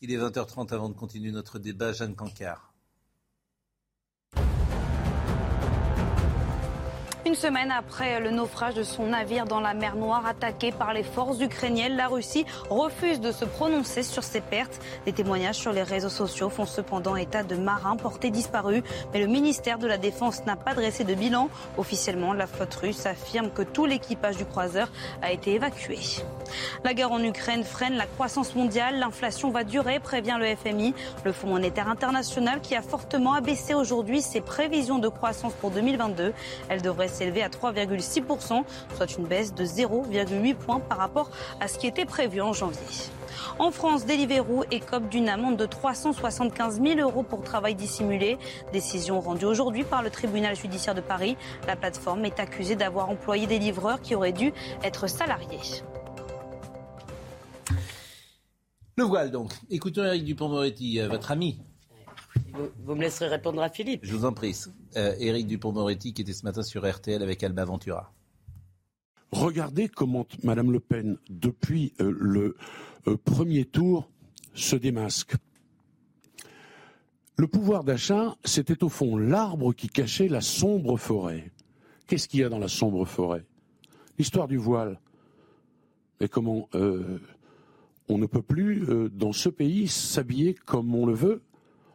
[0.00, 1.92] Il est 20h30 avant de continuer notre débat.
[1.92, 2.72] Jeanne Cancard.
[7.36, 11.38] Semaine après le naufrage de son navire dans la mer Noire attaqué par les forces
[11.38, 14.80] ukrainiennes, la Russie refuse de se prononcer sur ses pertes.
[15.04, 19.26] Des témoignages sur les réseaux sociaux font cependant état de marins portés disparus, mais le
[19.26, 21.50] ministère de la Défense n'a pas dressé de bilan.
[21.76, 24.88] Officiellement, la flotte russe affirme que tout l'équipage du croiseur
[25.20, 25.98] a été évacué.
[26.84, 30.94] La guerre en Ukraine freine la croissance mondiale, l'inflation va durer, prévient le FMI,
[31.24, 36.32] le Fonds monétaire international qui a fortement abaissé aujourd'hui ses prévisions de croissance pour 2022.
[36.70, 38.64] Elle devrait s'élever à 3,6%,
[38.96, 42.80] soit une baisse de 0,8 points par rapport à ce qui était prévu en janvier.
[43.58, 48.38] En France, Deliveroo écope d'une amende de 375 000 euros pour travail dissimulé.
[48.72, 51.36] Décision rendue aujourd'hui par le tribunal judiciaire de Paris.
[51.66, 55.82] La plateforme est accusée d'avoir employé des livreurs qui auraient dû être salariés.
[58.96, 59.52] Le voile donc.
[59.70, 61.58] Écoutons Eric Dupont-Moretti, euh, votre ami.
[62.52, 64.00] Vous, vous me laisserez répondre à Philippe.
[64.02, 64.56] Je vous en prie.
[64.96, 68.12] Euh, Éric Dupont-Moretti qui était ce matin sur RTL avec Alba Ventura.
[69.32, 72.56] Regardez comment Madame Le Pen, depuis euh, le
[73.06, 74.08] euh, premier tour,
[74.54, 75.34] se démasque.
[77.36, 81.52] Le pouvoir d'achat, c'était au fond l'arbre qui cachait la sombre forêt.
[82.06, 83.44] Qu'est-ce qu'il y a dans la sombre forêt?
[84.18, 85.00] L'histoire du voile.
[86.20, 87.18] Mais comment euh,
[88.08, 91.42] on ne peut plus, euh, dans ce pays, s'habiller comme on le veut,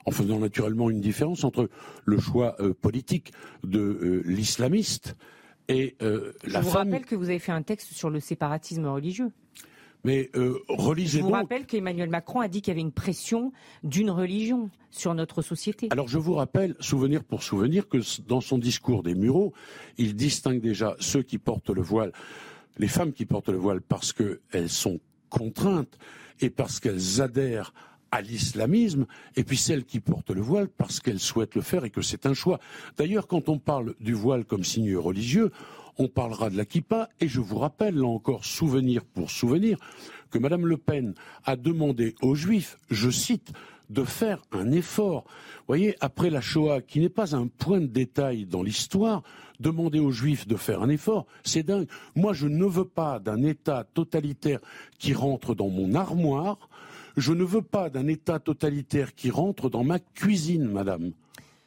[0.05, 1.69] en faisant naturellement une différence entre
[2.05, 3.31] le choix euh, politique
[3.63, 5.15] de euh, l'islamiste
[5.67, 6.89] et euh, Je la vous femme.
[6.91, 9.31] rappelle que vous avez fait un texte sur le séparatisme religieux.
[10.03, 10.31] Mais
[10.67, 11.41] relisez Je vous donc.
[11.41, 13.51] rappelle qu'Emmanuel Macron a dit qu'il y avait une pression
[13.83, 15.89] d'une religion sur notre société.
[15.91, 19.53] Alors je vous rappelle, souvenir pour souvenir, que dans son discours des Mureaux,
[19.99, 22.11] il distingue déjà ceux qui portent le voile,
[22.79, 25.99] les femmes qui portent le voile parce qu'elles sont contraintes
[26.39, 27.71] et parce qu'elles adhèrent
[28.11, 31.89] à l'islamisme, et puis celles qui portent le voile parce qu'elles souhaitent le faire et
[31.89, 32.59] que c'est un choix.
[32.97, 35.51] D'ailleurs, quand on parle du voile comme signe religieux,
[35.97, 39.77] on parlera de la kippa, et je vous rappelle, là encore, souvenir pour souvenir,
[40.29, 41.13] que Madame Le Pen
[41.45, 43.51] a demandé aux Juifs, je cite,
[43.89, 45.25] de faire un effort.
[45.67, 49.21] Voyez, après la Shoah, qui n'est pas un point de détail dans l'histoire,
[49.59, 51.87] demander aux Juifs de faire un effort, c'est dingue.
[52.15, 54.59] Moi, je ne veux pas d'un État totalitaire
[54.97, 56.69] qui rentre dans mon armoire.
[57.17, 61.11] Je ne veux pas d'un État totalitaire qui rentre dans ma cuisine, madame.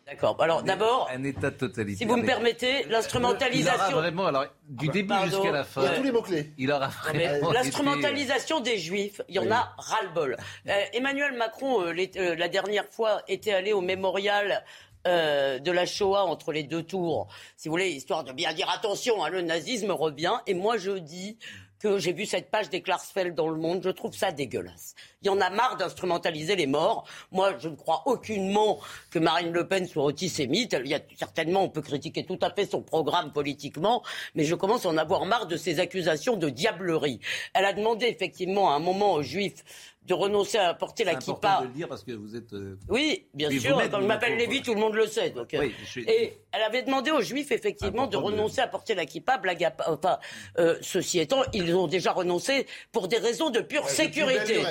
[0.07, 0.37] D'accord.
[0.43, 1.97] Alors d'abord, un État totalitaire.
[1.99, 3.97] si vous me permettez, Il aura l'instrumentalisation.
[3.97, 5.83] vraiment, alors, du début jusqu'à la fin.
[5.83, 5.97] Ouais.
[5.97, 6.53] Tous les mots-clés.
[6.59, 7.21] Il aura vraiment.
[7.49, 9.51] été- L'instrumentalisation des juifs, il y en Oui.
[9.53, 10.37] a ras-le-bol.
[10.69, 14.65] Euh, Emmanuel Macron, euh, les- euh, la dernière fois, était allé au mémorial
[15.07, 17.29] euh, de la Shoah entre les deux tours,
[17.59, 20.33] si vous voulez, histoire de bien dire attention, hein, le nazisme revient.
[20.47, 21.37] Et moi, je dis
[21.79, 24.95] que j'ai vu cette page des Klarsfeld dans le monde, je trouve ça dégueulasse.
[25.25, 27.07] Il y en a marre d'instrumentaliser les morts.
[27.33, 28.79] Moi, je ne crois aucunement
[29.11, 30.77] que Marine Le Pen soit antisémite.
[30.85, 34.03] Il y a certainement, on peut critiquer tout à fait son programme politiquement,
[34.35, 37.21] mais je commence à en avoir marre de ces accusations de diablerie.
[37.55, 39.65] Elle a demandé effectivement à un moment aux Juifs
[40.05, 41.61] de renoncer à porter la kippa.
[41.63, 42.53] de le dire parce que vous êtes.
[42.53, 43.81] euh, Oui, bien sûr.
[43.91, 45.31] Quand je m'appelle Lévy, tout le monde le sait.
[45.31, 48.67] Donc, euh, Oui, je suis- Et elle avait demandé aux Juifs, effectivement, de renoncer à
[48.69, 49.39] porter la kippa.
[49.39, 50.19] Blague à Enfin,
[50.59, 54.63] euh, ceci étant, ils ont déjà renoncé pour des raisons de pure Ouais, sécurité.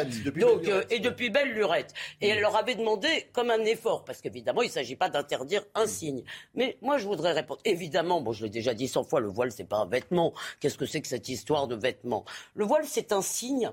[0.43, 0.91] Donc, euh, lurette.
[0.91, 1.93] et depuis belle lurette.
[2.21, 5.63] Et elle leur avait demandé comme un effort, parce qu'évidemment, il ne s'agit pas d'interdire
[5.75, 6.23] un signe.
[6.55, 7.59] Mais moi, je voudrais répondre.
[7.65, 10.33] Évidemment, bon, je l'ai déjà dit cent fois, le voile, c'est pas un vêtement.
[10.59, 12.25] Qu'est-ce que c'est que cette histoire de vêtement
[12.55, 13.71] Le voile, c'est un signe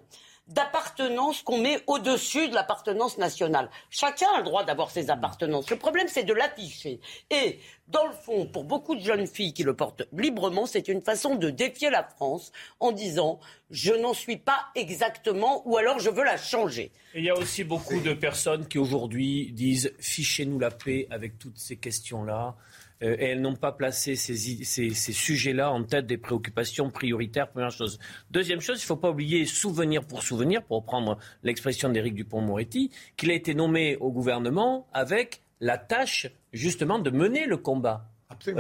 [0.51, 3.71] d'appartenance qu'on met au-dessus de l'appartenance nationale.
[3.89, 5.71] Chacun a le droit d'avoir ses appartenances.
[5.71, 7.01] Le problème, c'est de l'afficher.
[7.31, 7.59] Et
[7.89, 11.37] dans le fond, pour beaucoup de jeunes filles qui le portent librement, c'est une façon
[11.37, 16.25] de défier la France en disant je n'en suis pas exactement ou alors je veux
[16.25, 16.91] la changer.
[17.15, 21.59] Il y a aussi beaucoup de personnes qui aujourd'hui disent fichez-nous la paix avec toutes
[21.59, 22.57] ces questions-là.
[23.03, 26.91] Euh, et elles n'ont pas placé ces, i- ces- ces sujets-là en tête des préoccupations
[26.91, 27.99] prioritaires, première chose.
[28.31, 32.91] Deuxième chose, il ne faut pas oublier, souvenir pour souvenir, pour reprendre l'expression d'Éric Dupont-Moretti,
[33.17, 38.07] qu'il a été nommé au gouvernement avec la tâche justement de mener le combat.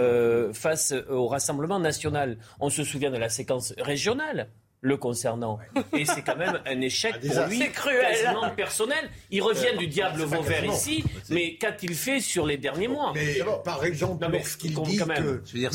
[0.00, 2.38] euh, face au Rassemblement national.
[2.59, 4.48] On se souvient de la séquence régionale
[4.82, 5.58] le concernant.
[5.92, 7.50] Et c'est quand même un échec pour désastre.
[7.50, 8.00] lui, C'est cruel.
[8.16, 9.10] quasiment personnel.
[9.30, 13.84] Il revient du diable vauvert ici, mais qu'a-t-il fait sur les derniers mois Mais par
[13.84, 15.04] exemple, lorsqu'il dit que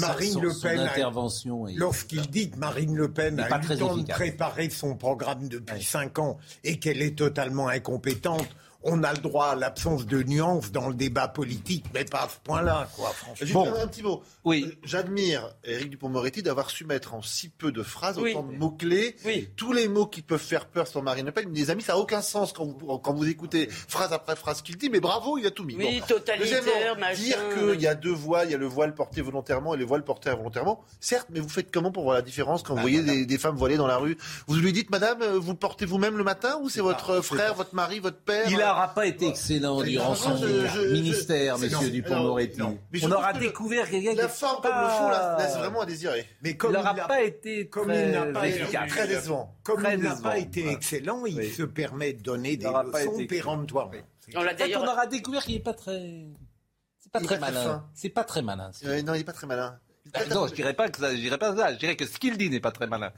[0.02, 1.68] Marine Le Pen a intervention.
[1.68, 5.48] est- Lorsqu'il dit que Marine Le Pen a eu le temps de préparer son programme
[5.50, 8.48] depuis cinq ans et qu'elle est totalement incompétente,
[8.88, 12.30] on a le droit à l'absence de nuances dans le débat politique, mais pas à
[12.30, 13.76] ce point-là, quoi, Juste franchement.
[13.80, 14.24] un, un petit mot.
[14.46, 14.66] Oui.
[14.68, 18.32] Euh, J'admire Éric Dupond-Moretti d'avoir su mettre en si peu de phrases Oui.
[18.32, 19.16] autant de mots-clés.
[19.26, 19.50] Oui.
[19.56, 22.00] Tous les mots qui peuvent faire peur sur Marine Le Pen, les amis, ça n'a
[22.00, 25.46] aucun sens quand vous, quand vous écoutez phrase après phrase qu'il dit, mais bravo, il
[25.48, 25.76] a tout mis.
[25.76, 26.06] Oui, Bon.
[26.06, 27.22] totalitaire, Deuxièmement, machin.
[27.24, 29.86] dire qu'il y a deux voix, il y a le voile porté volontairement et le
[29.86, 33.02] voile porté involontairement, certes, mais vous faites comment pour voir la différence quand vous voyez
[33.02, 34.18] des, des femmes voilées dans la rue?
[34.48, 37.74] Vous lui dites, madame, vous le portez vous-même le matin ou c'est votre frère, votre
[37.74, 41.90] mari, votre père Il n'aura pas été excellent durant son je- je- ministère, je- monsieur
[41.90, 42.60] Dupont-Moretti.
[42.60, 42.78] non.
[42.92, 45.82] Mais je On aura découvert quelqu'un qui La forme comme le fond pas- laisse vraiment
[45.82, 46.26] à désirer.
[46.42, 48.90] Mais comme Il n'aura pas été comme très il n'a pas été- efficace.
[48.92, 49.56] Très décevant.
[49.64, 53.90] Comme il n'a pas été excellent, il se permet de donner des pas leçons péremptoires.
[54.36, 56.26] On on aura découvert qu'il n'est pas très.
[57.00, 57.86] C'est pas très pas très malin.
[57.94, 58.72] C'est pas très malin.
[58.84, 59.80] Euh, non, il n'est pas très malin.
[60.32, 61.74] Non, je dirais pas que ça, je dirais pas ça.
[61.74, 63.12] Je dirais que ce qu'il dit n'est pas très malin.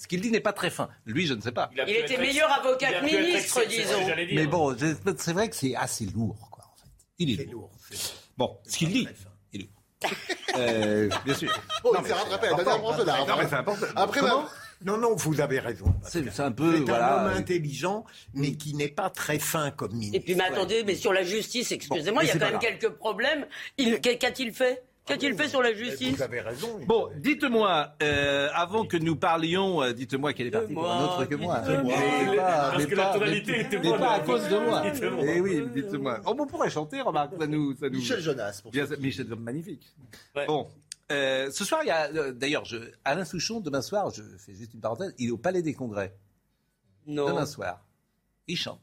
[0.00, 0.88] Ce qu'il dit n'est pas très fin.
[1.06, 1.70] Lui, je ne sais pas.
[1.88, 4.06] Il était meilleur avocat que ministre, disons.
[4.32, 4.76] Mais bon,
[5.16, 6.64] c'est vrai que c'est assez lourd, quoi.
[6.72, 7.70] En fait, il est, lourd.
[7.90, 7.98] lourd.
[8.36, 9.08] Bon, ce qu'il dit,
[9.52, 10.12] il est lourd.
[10.56, 11.52] Euh, bien sûr.
[11.84, 13.26] Oh, il s'est rattrapé à la dernière branche de l'arbre.
[13.28, 13.86] Non, mais c'est important.
[13.96, 14.48] Après, Comment ma-
[14.84, 15.92] Non, non, vous avez raison.
[16.04, 17.16] C'est un peu, C'est un voilà.
[17.26, 20.16] homme intelligent, mais qui n'est pas très fin comme ministre.
[20.16, 22.60] Et puis, mais attendez, mais sur la justice, excusez-moi, Bon, il y a quand même
[22.60, 23.46] quelques problèmes.
[23.78, 24.84] Il- qu'a- Qu'a-t-il fait?
[25.08, 26.78] Qu'a-t-il fait sur la justice Vous avez raison.
[26.86, 31.24] Bon, dites-moi, euh, avant que nous parlions, euh, dites-moi qu'elle est partie pour un autre
[31.24, 31.60] que moi.
[31.60, 31.94] Dites-moi.
[32.30, 33.98] Mais pas- Parce que pas- la tonalité était bonne.
[33.98, 34.90] pas à cause de moi.
[34.90, 35.24] Dites-moi.
[35.26, 36.20] Eh oui, dites-moi.
[36.26, 37.74] Oh, on pourrait chanter, remarque, ça nous...
[37.76, 37.96] Ça nous...
[37.98, 38.60] Michel Jonas.
[38.62, 39.86] Pour Bien, Michel, magnifique.
[40.36, 40.46] Ouais.
[40.46, 40.68] Bon,
[41.10, 44.54] euh, ce soir, il y a, euh, d'ailleurs, je- Alain Souchon, demain soir, je fais
[44.54, 46.14] juste une parenthèse, il est au Palais des Congrès,
[47.06, 47.26] Non.
[47.28, 47.84] demain soir.
[48.46, 48.80] Il chante.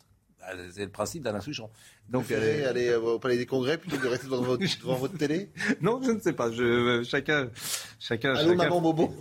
[0.47, 1.69] Bah, C'est le principe d'Alain Souchon.
[2.09, 4.63] Donc, Donc, euh, aller euh, au palais des congrès plutôt que de rester devant votre,
[4.81, 5.49] devant votre télé?
[5.81, 6.51] non, je ne sais pas.
[6.51, 7.49] Je, euh, chacun,
[7.99, 9.07] chacun, Allô, chacun- maman Bobo.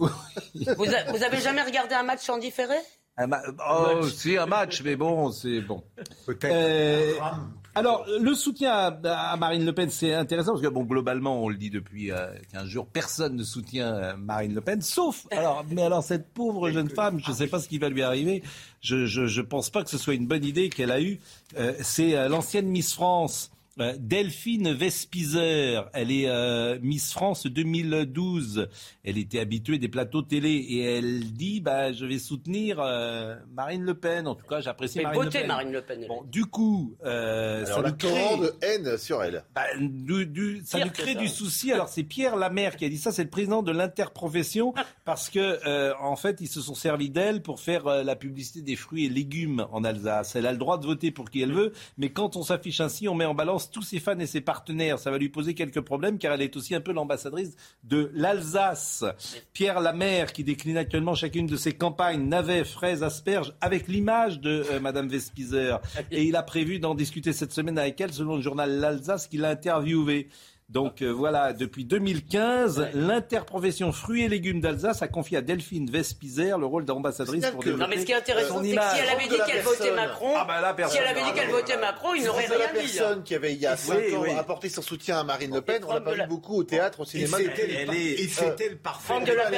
[0.76, 2.76] Vous, a- vous avez jamais regardé un match en différé?
[3.16, 5.82] Un ma- oh, c'est un match, mais bon, c'est bon.
[6.26, 7.48] Peut-être Euh, un.
[7.76, 11.56] Alors, le soutien à, Marine Le Pen, c'est intéressant parce que, bon, globalement, on le
[11.56, 15.82] dit depuis euh, 15 jours, personne ne soutient euh, Marine Le Pen, sauf, alors, mais
[15.82, 18.42] alors, cette pauvre jeune femme, je ne sais pas ce qui va lui arriver,
[18.80, 21.18] je, je pense pas que ce soit une bonne idée qu'elle a eue.
[21.56, 23.50] Euh, c'est euh, l'ancienne Miss France.
[23.80, 28.68] Euh, Delphine Vespizer, elle est euh, Miss France 2012.
[29.04, 33.82] Elle était habituée des plateaux télé et elle dit bah, je vais soutenir euh, Marine
[33.82, 34.26] Le Pen.
[34.26, 35.48] En tout cas, j'apprécie Marine Le beauté, Pen.
[35.48, 36.04] Marine Le Pen.
[36.08, 39.44] Bon, du coup, euh, Alors, ça nous crée, torrent de haine sur elle.
[39.54, 41.18] bah, du- du- ça crée ça.
[41.20, 41.72] du souci.
[41.72, 45.58] Alors c'est Pierre Lamère qui a dit ça, c'est le président de l'interprofession, parce que
[45.66, 49.06] euh, en fait ils se sont servis d'elle pour faire euh, la publicité des fruits
[49.06, 50.36] et légumes en Alsace.
[50.36, 53.08] Elle a le droit de voter pour qui elle veut, mais quand on s'affiche ainsi,
[53.08, 54.98] on met en balance Tous ses fans et ses partenaires.
[54.98, 59.04] Ça va lui poser quelques problèmes car elle est aussi un peu l'ambassadrice de l'Alsace.
[59.52, 64.64] Pierre Lamère qui décline actuellement chacune de ses campagnes, navets, fraises, asperges, avec l'image de
[64.70, 65.80] euh, Madame Vespizer.
[66.10, 69.44] Et il a prévu d'en discuter cette semaine avec elle, selon le journal L'Alsace qu'il
[69.44, 70.28] a interviewé.
[70.70, 76.56] Donc euh, voilà, depuis 2015, l'interprofession fruits et légumes d'Alsace a confié à Delphine Vespizer
[76.58, 79.28] le rôle d'ambassadrice pour Non, mais ce qui est intéressant, c'est que si elle avait
[79.28, 82.24] dit qu'elle votait Macron, Ah bah là, si elle avait dit qu'elle votait Macron, il
[82.24, 82.78] n'aurait la rien dit.
[82.78, 82.80] hein.
[82.98, 84.30] personne qui avait, il y a 5 Oui, ans, oui.
[84.30, 85.84] apporté son soutien à Marine Le Pen.
[85.86, 87.38] On l'a pas vu la- beaucoup au théâtre, au cinéma.
[87.42, 89.12] et c'était le parfait.
[89.14, 89.50] Femme de la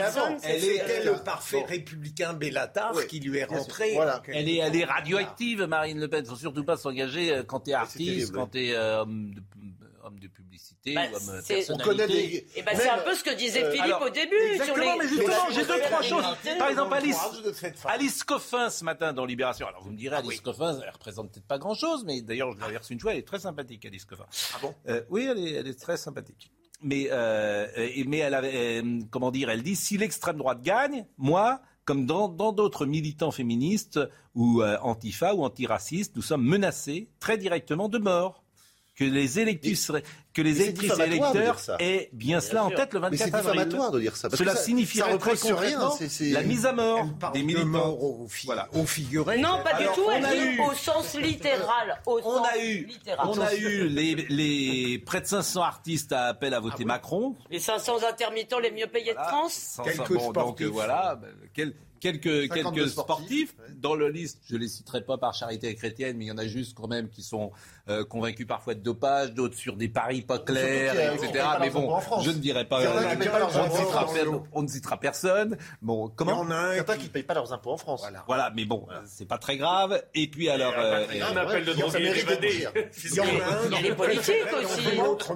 [0.42, 1.12] Elle était Bon.
[1.12, 3.96] le parfait républicain Bellatar qui lui est rentré.
[4.28, 6.24] Elle est, elle est radioactive, Marine Le Pen.
[6.26, 9.42] Faut surtout pas s'engager euh, quand t'es artiste, terrible, quand t'es euh, homme, de,
[10.04, 10.18] homme
[10.94, 11.72] Bah, ou homme c'est- personnalité.
[11.72, 12.46] On connaît des.
[12.56, 14.92] Et ben c'est un peu ce que disait euh, Philippe alors, au début sur Exactement,
[14.92, 14.98] les.
[14.98, 16.24] mais justement, sur j'ai deux, trois choses.
[16.58, 17.18] Par exemple, Alice.
[17.86, 19.66] Alice Coffin ce matin dans Libération.
[19.66, 22.76] Alors vous me direz, Alice Coffin, elle représente peut-être pas grand-chose, mais d'ailleurs je l'avais
[22.76, 24.26] reçue une fois, elle est très sympathique, Alice Coffin.
[24.54, 24.74] Ah bon?
[24.88, 26.50] Euh, Oui, elle est, elle est très sympathique.
[26.82, 27.66] Mais, euh,
[28.06, 32.28] mais elle avait, euh, comment dire, elle dit si l'extrême droite gagne, moi, comme dans
[32.28, 33.98] dans d'autres militants féministes
[34.34, 38.42] ou euh, antifa ou antiracistes, nous sommes menacés très directement de mort.
[38.96, 39.92] Que les électrices,
[40.32, 43.10] que les mais c'est électrices et de électeurs aient bien cela en tête le Mais
[43.10, 43.52] 24 c'est avril.
[43.52, 44.30] diffamatoire de dire ça.
[44.30, 45.70] parce Cela que ça- signifierait ça très repose sur rien.
[45.78, 47.66] concrètement c'est- c'est- la mise à mort Elle parle des de militants.
[47.66, 48.68] mort au, fi- Voilà.
[48.72, 49.36] au figuré.
[49.38, 50.02] Non, pas du Alors, tout.
[50.06, 52.00] on Elle a dit eu- au sens littéral.
[52.06, 53.26] Au On sens a eu, littéral.
[53.28, 57.34] on a eu les, les près de 500 artistes à appel à voter Macron.
[57.50, 59.28] Les 500 intermittents les mieux payés de Voilà.
[59.28, 59.52] France.
[59.52, 60.66] Sans- Quelques bon, donc sportifs.
[60.66, 61.74] euh, voilà, ben, quel-
[62.12, 63.76] quelques, 52 quelques sportifs, sportifs.
[63.80, 66.46] Dans le liste, je les citerai pas par charité chrétienne, mais il y en a
[66.46, 67.52] juste quand même qui sont
[67.88, 71.44] euh, convaincus parfois de dopage, d'autres sur des paris pas clairs, etc.
[71.60, 72.24] Mais bon, impôts en France.
[72.24, 72.80] je ne dirai pas.
[72.82, 72.86] Euh,
[74.52, 75.56] on, ne citera ne personne.
[75.82, 77.76] Bon, Il y comment en a un Certains qui- ne payent pas leurs impôts en
[77.76, 78.00] France.
[78.00, 78.24] Voilà.
[78.26, 80.02] Voilà, mais bon, euh, c'est pas très grave.
[80.14, 82.66] Et puis alors, Un appel de drogué évadé.
[83.04, 84.96] Il y en a un Il y a les politiques aussi.
[84.96, 85.34] L'autre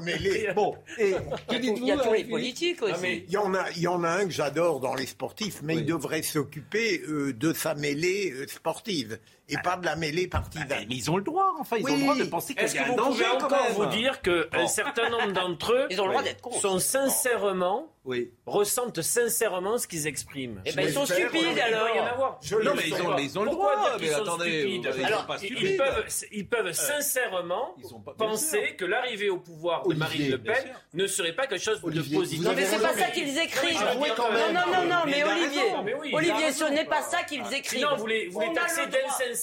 [0.54, 3.24] bon, et que Il dites-vous y a tous les politiques Ah, aussi.
[3.26, 5.76] Il y en a, il y en a un que j'adore dans les sportifs, mais
[5.76, 6.59] il devrait s'occuper
[7.08, 9.18] euh, de sa mêlée euh, sportive
[9.50, 10.86] et pas de la mêlée Ah, partisane.
[10.88, 12.78] mais ils ont le droit, enfin, ils ont le droit de penser qu'il y que
[12.78, 14.66] a un vous danger pouvez encore vous dire qu'un Bon.
[14.68, 18.30] certain nombre d'entre eux Ils ont le droit d'être sont sincèrement, Oui.
[18.46, 21.46] ressentent sincèrement ce qu'ils expriment Eh ben, ils sont stupides oui.
[21.50, 22.38] Il y en alors.
[22.42, 23.88] Je Non, mais ils ont, ils ont le Pourquoi droit.
[23.90, 25.68] dire qu'ils mais sont attendez, stupides ils sont Alors, pas ils, stupides.
[25.70, 30.38] ils peuvent, ils peuvent sincèrement Ils pas- penser que l'arrivée au pouvoir de Marine Le
[30.42, 32.44] Pen ne serait pas quelque chose Olivier, de positif.
[32.44, 33.76] Non, mais c'est pas ça qu'ils écrivent.
[33.80, 37.42] Ah, Non, non, non, non, Mais a Olivier, a Olivier, ce n'est pas ça qu'ils
[37.52, 37.82] écrivent.
[37.82, 38.90] Non, vous les, vous les a taxez le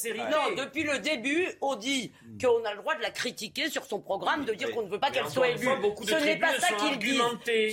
[0.05, 3.99] Non, depuis le début, on dit qu'on a le droit de la critiquer sur son
[3.99, 5.67] programme, de dire qu'on ne veut pas qu'elle soit élue.
[6.07, 7.21] Ce n'est pas ça qu'ils disent.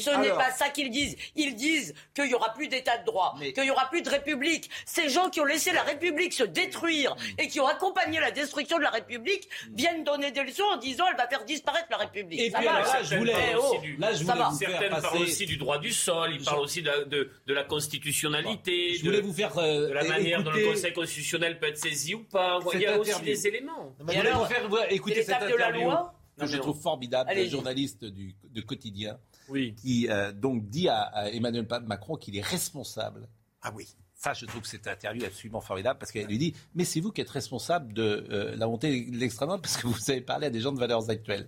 [0.04, 1.16] Ce n'est pas ça qu'ils disent.
[1.37, 4.70] Ils disent qu'il n'y aura plus d'état de droit, qu'il n'y aura plus de république.
[4.87, 8.78] Ces gens qui ont laissé la République se détruire et qui ont accompagné la destruction
[8.78, 12.40] de la République viennent donner des leçons en disant elle va faire disparaître la République.
[12.40, 12.98] Et Ça puis va, alors ça.
[12.98, 14.48] là, je voulais, Eh oh, là, je ça voulais va.
[14.50, 17.30] vous faire Certaines parlent aussi du droit du sol, ils parlent aussi de la, de,
[17.46, 20.92] de la constitutionnalité, Je de, voulais vous faire euh, de la manière dont le Conseil
[20.92, 22.59] constitutionnel peut être saisi ou pas.
[22.72, 23.33] Il y a Cette aussi interview.
[23.35, 23.94] des éléments.
[23.98, 26.57] Et voulais alors, vous faire écouter cette l'étape de la interview loi que Non, je
[26.57, 29.74] mais trouve formidable, le journaliste du, de quotidien Oui.
[29.77, 33.29] qui euh, donc dit à, à Emmanuel Macron qu'il est responsable.
[33.62, 33.87] Ah oui.
[34.16, 37.12] Ça, je trouve que cette interview absolument formidable parce qu'elle lui dit Mais c'est vous
[37.12, 40.46] qui êtes responsable de euh, la montée de l'extrême droite parce que vous avez parlé
[40.46, 41.46] à des gens de valeurs actuelles.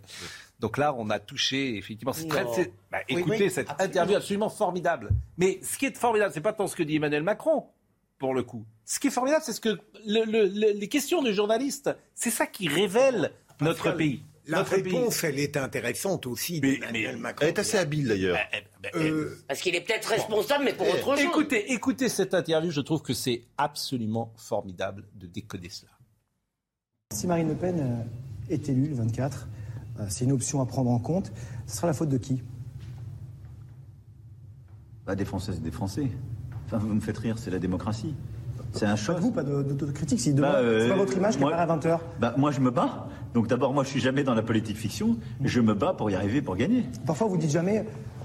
[0.60, 2.44] Donc là, on a touché, effectivement, très.
[2.90, 3.90] Bah, Oui, écoutez oui, cette absolument.
[3.92, 5.10] interview absolument formidable.
[5.38, 7.66] Mais ce qui est formidable, c'est pas tant ce que dit Emmanuel Macron,
[8.18, 8.64] pour le coup.
[8.84, 12.30] Ce qui est formidable, c'est ce que le- le- le- les questions de journalistes, c'est
[12.30, 14.22] ça qui révèle notre Pascal, pays.
[14.48, 14.94] La Notre pays.
[14.94, 17.42] réponse, elle est intéressante aussi Mais- d'Emmanuel mais- Macron.
[17.46, 18.38] Elle est assez habile d'ailleurs.
[18.52, 21.20] Eh, eh, eh, Euh, Parce qu'il est peut-être responsable, mais pour autre chose.
[21.24, 25.90] Écoutez, écoutez cette interview, je trouve que c'est absolument formidable de décoder cela.
[27.12, 29.48] Si Marine Le Pen euh, est élue le 24,
[29.98, 31.32] euh, c'est une option à prendre en compte.
[31.66, 32.40] Ce sera la faute de qui?
[35.04, 36.06] Bah, des Françaises et des Français.
[36.66, 38.14] Enfin, vous me faites rire, c'est la démocratie.
[38.72, 39.16] C'est un Pas choc.
[39.16, 40.20] de vous, pas de- d'autocritique.
[40.20, 41.98] Si demain, Bah, euh, c'est pas votre image qui apparaît à 20h.
[42.20, 43.06] Bah, moi, je me bats.
[43.32, 45.16] Donc d'abord, moi, je suis jamais dans la politique fiction.
[45.42, 46.84] Je me bats pour y arriver, pour gagner.
[47.06, 47.84] Parfois, vous dites jamais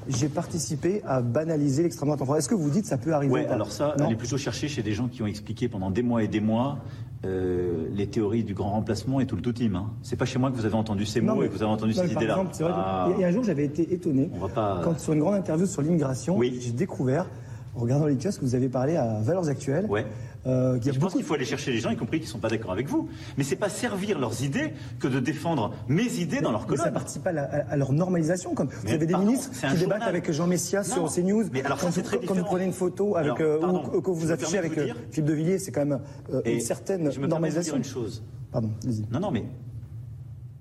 [0.10, 2.39] j'ai participé à banaliser l'extrême droite en France.
[2.39, 4.36] Est-ce que vous dites ça peut arriver Ouais, ou pas alors ça, Non allez plutôt
[4.38, 6.80] chercher chez des gens qui ont expliqué pendant des mois et des mois
[7.23, 9.75] euh, les théories du grand remplacement et tout le tout team.
[9.75, 9.91] Hein.
[10.01, 11.62] C'est pas chez moi que vous avez entendu ces Non, mots mais- et que vous
[11.62, 12.43] avez entendu non, cette idée-là.
[12.73, 14.82] Ah, et, et un jour, j'avais été étonné on va pas.
[14.84, 16.58] quand sur une grande interview sur l'immigration, Oui.
[16.60, 17.27] j'ai découvert,
[17.75, 19.86] en regardant les kiosques, que vous avez parlé à Valeurs Actuelles.
[19.88, 20.05] Ouais.
[20.45, 22.49] euh, Je pense qu'il faut aller chercher les gens, y compris qui ne sont pas
[22.49, 23.07] d'accord avec vous.
[23.38, 26.84] Mais c'est pas servir leurs idées que de défendre mes idées dans leur Mais ça
[26.84, 26.93] colonne.
[26.95, 28.53] participe pas à, leur normalisation.
[28.55, 30.01] Comme vous avez des pardon, ministres qui débattent journal.
[30.03, 31.46] avec Jean Messia sur Non, CNews.
[31.54, 32.48] mais alors quand, vous- très quand vous différent.
[32.50, 34.98] prenez une photo avec Alors, euh, pardon, ou, ou que vous affichez avec euh, dire-
[35.12, 36.00] Philippe de Villiers, c'est quand même
[36.33, 37.77] euh, une certaine je me permets de vous dire normalisation.
[37.77, 38.21] une chose.
[38.52, 38.69] Pardon.
[39.12, 39.46] Non, non, mais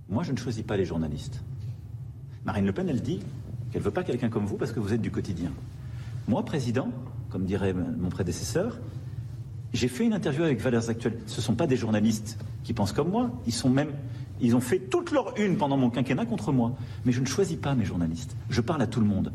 [0.09, 1.41] Moi, je ne choisis pas les journalistes.
[2.45, 3.21] Marine Le Pen, elle dit
[3.73, 5.51] qu'elle ne veut pas quelqu'un comme vous parce que vous êtes du quotidien.
[6.31, 6.91] Moi, président,
[7.29, 8.79] comme dirait mon prédécesseur,
[9.73, 11.19] j'ai fait une interview avec Valeurs Actuelles.
[11.27, 13.33] Ce ne sont pas des journalistes qui pensent comme moi.
[13.49, 13.89] Ils sont même,
[14.41, 16.77] ils ont fait toute leur une pendant mon quinquennat contre moi.
[17.05, 18.37] Mais je ne choisis pas mes journalistes.
[18.49, 19.33] Je parle à tout le monde.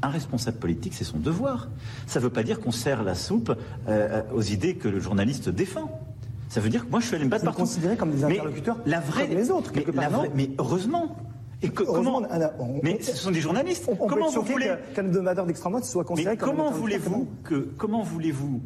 [0.00, 1.68] Un responsable politique, c'est son devoir.
[2.06, 3.54] Ça ne veut pas dire qu'on sert la soupe
[3.86, 6.00] euh, aux idées que le journaliste défend.
[6.48, 8.78] Ça veut dire que moi, je suis allé me battre par considérés comme des interlocuteurs
[8.86, 11.14] mais la vraie, comme les autres, quelque mais, part, mais heureusement.
[11.62, 12.22] Et que, comment
[12.58, 13.84] on, Mais ce sont des journalistes.
[13.88, 17.28] On, on comment vous voulez qu'un hebdomadaire d'extrême droite soit considéré mais comme comment voulez-vous
[17.42, 18.62] que comment voulez-vous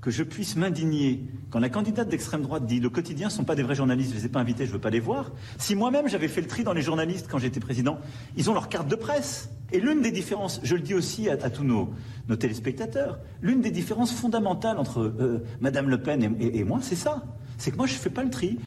[0.00, 3.54] que je puisse m'indigner quand la candidate d'extrême droite dit le quotidien ne sont pas
[3.54, 5.32] des vrais journalistes, je les ai pas invités, je veux pas les voir.
[5.58, 7.98] Si moi-même j'avais fait le tri dans les journalistes quand j'étais président,
[8.36, 9.50] ils ont leur carte de presse.
[9.72, 11.90] Et l'une des différences, je le dis aussi à, à tous nos,
[12.28, 16.78] nos, téléspectateurs, l'une des différences fondamentales entre euh, Madame Le Pen et, et, et moi,
[16.82, 17.22] c'est ça.
[17.58, 18.58] C'est que moi je fais pas le tri.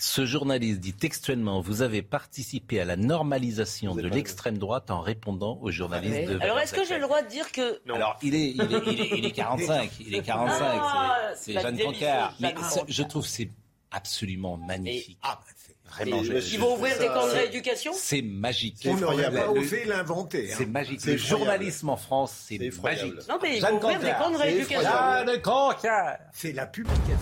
[0.00, 5.58] Ce journaliste dit textuellement Vous avez participé à la normalisation de l'extrême droite en répondant
[5.62, 6.40] aux journalistes ah, de.
[6.40, 7.80] Alors, est-ce que j'ai le droit de dire que.
[7.86, 7.94] Non.
[7.94, 9.90] Alors, il est, il, est, il, est, il est 45.
[10.00, 10.80] Il est 45.
[10.80, 12.34] Ah, c'est Jeanne Cancard.
[12.40, 12.54] Mais
[12.86, 13.50] je trouve c'est
[13.90, 15.18] absolument magnifique.
[15.22, 15.40] Ah,
[15.90, 17.92] Vraiment, Ils vont ouvrir des camps de rééducation?
[17.94, 18.86] C'est magique.
[18.86, 20.48] On n'aurait pas osé l'inventer.
[20.48, 21.04] C'est magique.
[21.04, 23.14] Le journalisme en France, c'est magique.
[23.28, 24.90] Non, mais ils vont ouvrir des camps de rééducation.
[26.32, 27.16] C'est la publication.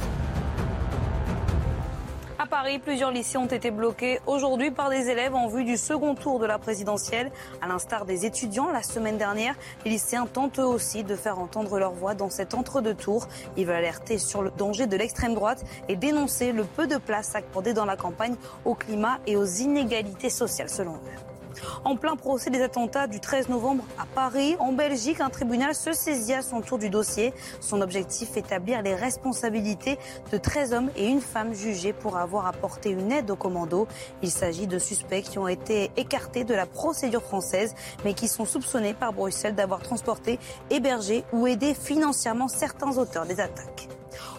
[2.47, 6.15] À Paris, plusieurs lycées ont été bloqués aujourd'hui par des élèves en vue du second
[6.15, 7.33] tour de la présidentielle.
[7.61, 11.77] À l'instar des étudiants, la semaine dernière, les lycéens tentent eux aussi de faire entendre
[11.81, 13.27] leur voix dans cet entre-deux-tours.
[13.57, 17.35] Ils veulent alerter sur le danger de l'extrême droite et dénoncer le peu de place
[17.35, 21.36] accordée dans la campagne au climat et aux inégalités sociales, selon eux.
[21.85, 25.93] En plein procès des attentats du 13 novembre à Paris, en Belgique, un tribunal se
[25.93, 27.33] saisit à son tour du dossier.
[27.61, 29.99] Son objectif, établir les responsabilités
[30.33, 33.87] de 13 hommes et une femme jugés pour avoir apporté une aide aux commandos.
[34.23, 38.45] Il s'agit de suspects qui ont été écartés de la procédure française, mais qui sont
[38.45, 40.39] soupçonnés par Bruxelles d'avoir transporté,
[40.71, 43.89] hébergé ou aidé financièrement certains auteurs des attaques.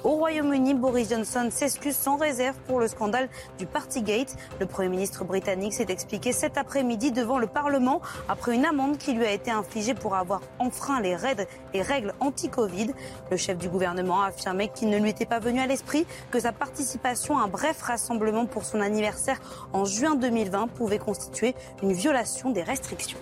[0.03, 4.35] Au Royaume-Uni, Boris Johnson s'excuse sans réserve pour le scandale du Partygate.
[4.59, 9.13] Le Premier ministre britannique s'est expliqué cet après-midi devant le Parlement après une amende qui
[9.13, 12.93] lui a été infligée pour avoir enfreint les règles anti-Covid.
[13.31, 16.39] Le chef du gouvernement a affirmé qu'il ne lui était pas venu à l'esprit que
[16.39, 19.39] sa participation à un bref rassemblement pour son anniversaire
[19.73, 23.19] en juin 2020 pouvait constituer une violation des restrictions.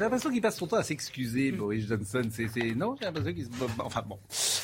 [0.00, 2.22] J'ai l'impression qu'il passe son temps à s'excuser, Boris Johnson.
[2.32, 3.50] C'est, non, j'ai l'impression qu'il se.
[3.80, 4.18] Enfin bon.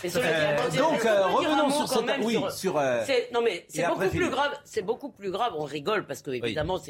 [0.07, 2.25] Euh, donc euh, revenons sur cette.
[2.25, 2.79] Oui, sur.
[2.79, 4.59] euh, non mais c'est beaucoup plus grave.
[4.65, 5.53] C'est beaucoup plus grave.
[5.59, 6.81] On rigole parce que évidemment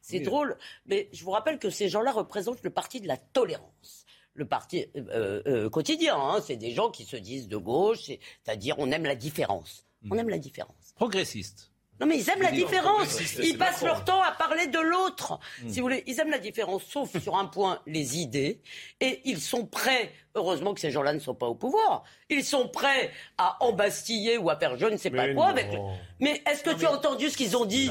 [0.00, 0.56] c'est drôle.
[0.86, 4.06] Mais je vous rappelle que ces gens-là représentent le parti de la tolérance.
[4.34, 8.76] Le parti euh, euh, quotidien, hein, c'est des gens qui se disent de gauche, c'est-à-dire
[8.78, 9.88] on aime la différence.
[10.08, 10.94] On aime la différence.
[10.94, 11.72] Progressiste.
[12.00, 13.18] Non mais ils aiment la différence.
[13.38, 15.38] Ils passent leur temps à parler de l'autre.
[15.68, 18.60] Si vous voulez, ils aiment la différence, sauf sur un point, les idées.
[19.00, 22.68] Et ils sont prêts, heureusement que ces gens-là ne sont pas au pouvoir, ils sont
[22.68, 25.50] prêts à embastiller ou à faire je ne sais pas Mais quoi non.
[25.50, 25.72] avec...
[25.72, 25.78] le-
[26.20, 27.90] Mais est-ce que tu as entendu ce qu'ils ont dit?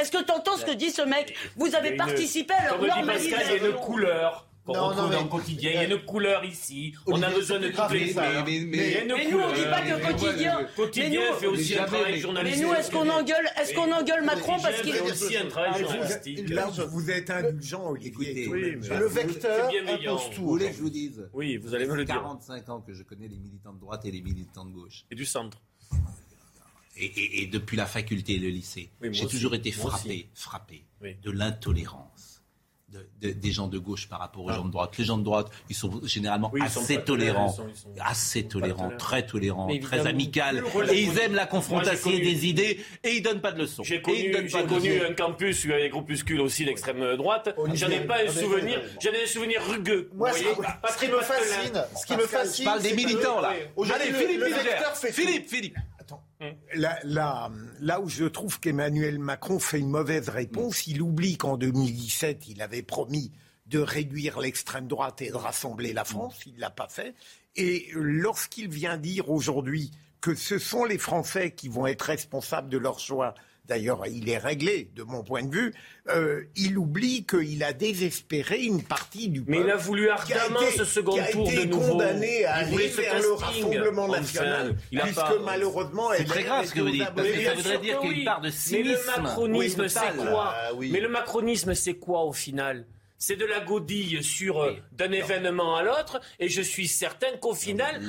[0.00, 1.34] Est-ce que tu entends ce que dit ce mec?
[1.56, 3.80] Vous avez participé à leur Comme le dit Pascal, il y a une normalisation.
[3.84, 5.70] couleur qu'on Non, retrouve non, mais- dans le quotidien.
[5.70, 6.94] Il y a une couleur ici.
[7.06, 8.38] on a besoin de toutes les couleurs.
[8.38, 8.44] hein.
[8.46, 10.16] Mais, nous, on dit pas que couleur.
[10.16, 10.68] quotidien.
[10.76, 12.62] Quotidien Mais nous- fait aussi un travail mais- journalistique.
[12.62, 14.92] Mais nous, est-ce qu'on engueule, est-ce qu'on engueule Macron parce qu'il...
[14.92, 16.48] fait aussi un travail Ah, journalistique.
[16.50, 18.46] Là, vous êtes indulgent, Olivier.
[18.46, 20.42] Le vecteur impose Vous tout.
[20.46, 22.14] voulez que je vous dise Oui, vous allez me le dire.
[22.16, 25.04] 45 ans que je connais les militants de droite et les militants de gauche.
[25.10, 25.58] Et du centre.
[27.00, 30.84] Et, et- et depuis la faculté et le lycée, Oui, j'ai toujours été frappé, frappé
[31.00, 31.14] Oui.
[31.22, 32.17] de l'intolérance.
[32.90, 34.96] De- de- des gens de gauche par rapport aux gens de droite.
[34.98, 37.86] Les gens de droite, ils sont généralement Oui, ils sont assez tolérants, tolérants, ils sont-
[37.94, 38.96] ils sont assez tolérants, tolérants.
[38.96, 43.42] très tolérants, très amicales, et ils aiment la confrontation connu- des idées, et ils donnent
[43.42, 43.82] pas de leçons.
[43.82, 44.32] J'ai connu,
[44.82, 47.54] j'ai un campus où il y avait des groupuscules aussi d'extrême droite.
[47.74, 48.80] J'en ai pas un souvenir.
[49.02, 50.10] J'en ai des souvenirs rugueux.
[50.14, 50.38] Moi, ce
[50.98, 53.52] qui- me fascine, ce qui me fascine, Je parle des militants, là.
[53.94, 54.44] Allez, le- Philippe.
[55.12, 55.76] Philippe, Philippe.
[56.74, 61.56] Là, là, là où je trouve qu'Emmanuel Macron fait une mauvaise réponse, il oublie qu'en
[61.56, 63.32] 2017, il avait promis
[63.66, 66.40] de réduire l'extrême droite et de rassembler la France.
[66.46, 67.14] Il ne l'a pas fait.
[67.56, 72.78] Et lorsqu'il vient dire aujourd'hui que ce sont les Français qui vont être responsables de
[72.78, 73.34] leur choix,
[73.68, 75.74] d'ailleurs il est réglé de mon point de vue,
[76.08, 80.60] euh, il oublie qu'il a désespéré une partie du Mais il a voulu a ardemment
[80.62, 81.92] été- ce second qui a tour été de nouveau.
[81.92, 83.32] condamné à Il aller vers le.
[83.34, 86.08] Rassemblement Enfin, national, il a puisque pas- malheureusement...
[86.12, 88.08] C'est elle très est grave ce que vous dites, parce que ça voudrait dire qu'il
[88.10, 88.24] y a une oui.
[88.24, 88.88] part de Mais cynisme.
[89.16, 90.90] le macronisme, Oui, c'est quoi Ah oui.
[90.92, 92.86] Mais le macronisme, c'est quoi au final?
[93.18, 97.54] C'est de la godille sur euh, d'un événement à l'autre, et je suis certain qu'au
[97.54, 98.00] final,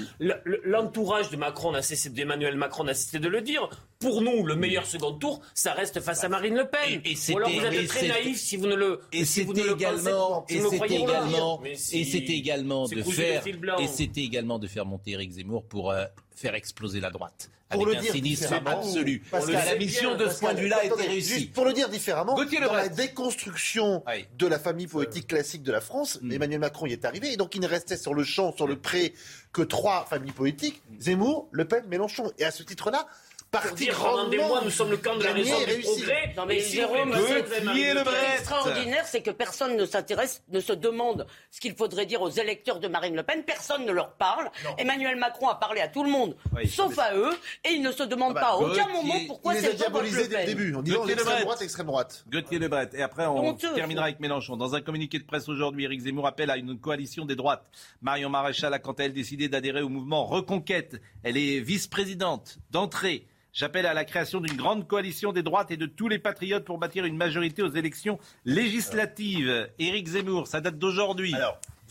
[0.64, 1.74] l'entourage de Macron
[2.12, 3.70] d'Emmanuel Macron n'a cessé de le dire.
[3.99, 7.01] Pour nous, le meilleur second tour, ça reste face à Marine Le Pen.
[7.03, 10.95] Et, Ou alors vous êtes très naïf si vous ne le et également, et c'était
[10.95, 13.43] également, et c'était également de faire,
[13.80, 16.05] et c'était également de faire monter Éric Zemmour pour euh,
[16.40, 17.50] faire exploser la droite.
[17.70, 19.22] Pour avec le un cynisme absolu.
[19.30, 21.46] Parce que la mission de ce point de vue-là a été réussie.
[21.48, 24.04] pour le dire différemment, dans la déconstruction
[24.38, 26.32] de la famille politique classique de la France, mm.
[26.32, 28.80] Emmanuel Macron y est arrivé, et donc il ne restait sur le champ, sur le
[28.80, 29.14] pré,
[29.54, 32.32] que trois familles politiques, Zemmour, Le Pen, Mélenchon.
[32.40, 33.06] Et à ce titre-là,
[33.52, 36.34] parti pendant des mois, nous sommes le camp de la raison du progrès.
[36.38, 41.76] Non mais Jérôme, ce extraordinaire, c'est que personne ne s'intéresse, ne se demande ce qu'il
[41.76, 43.43] faudrait dire aux électeurs de Marine Le Pen.
[43.43, 44.50] Personne ne leur parle.
[44.78, 46.36] Emmanuel Macron a parlé à tout le monde,
[46.68, 47.32] sauf à eux,
[47.64, 50.41] et il ne se demande ah bah, pas à aucun moment pourquoi c'est diabolisé dès
[50.41, 52.26] le début, en disant extrême droite, extrême droite.
[52.32, 52.89] Gauthier Lebret.
[52.93, 54.58] Et après, on terminera avec Mélenchon.
[54.58, 57.66] Dans un communiqué de presse aujourd'hui, Éric Zemmour appelle à une coalition des droites.
[58.02, 61.02] Marion Maréchal a quant à elle décidé d'adhérer au mouvement Reconquête.
[61.24, 65.86] Elle est vice-présidente d'entrée J'appelle à la création d'une grande coalition des droites et de
[65.86, 69.70] tous les patriotes pour bâtir une majorité aux élections législatives.
[69.80, 71.34] Éric Zemmour, ça date d'aujourd'hui.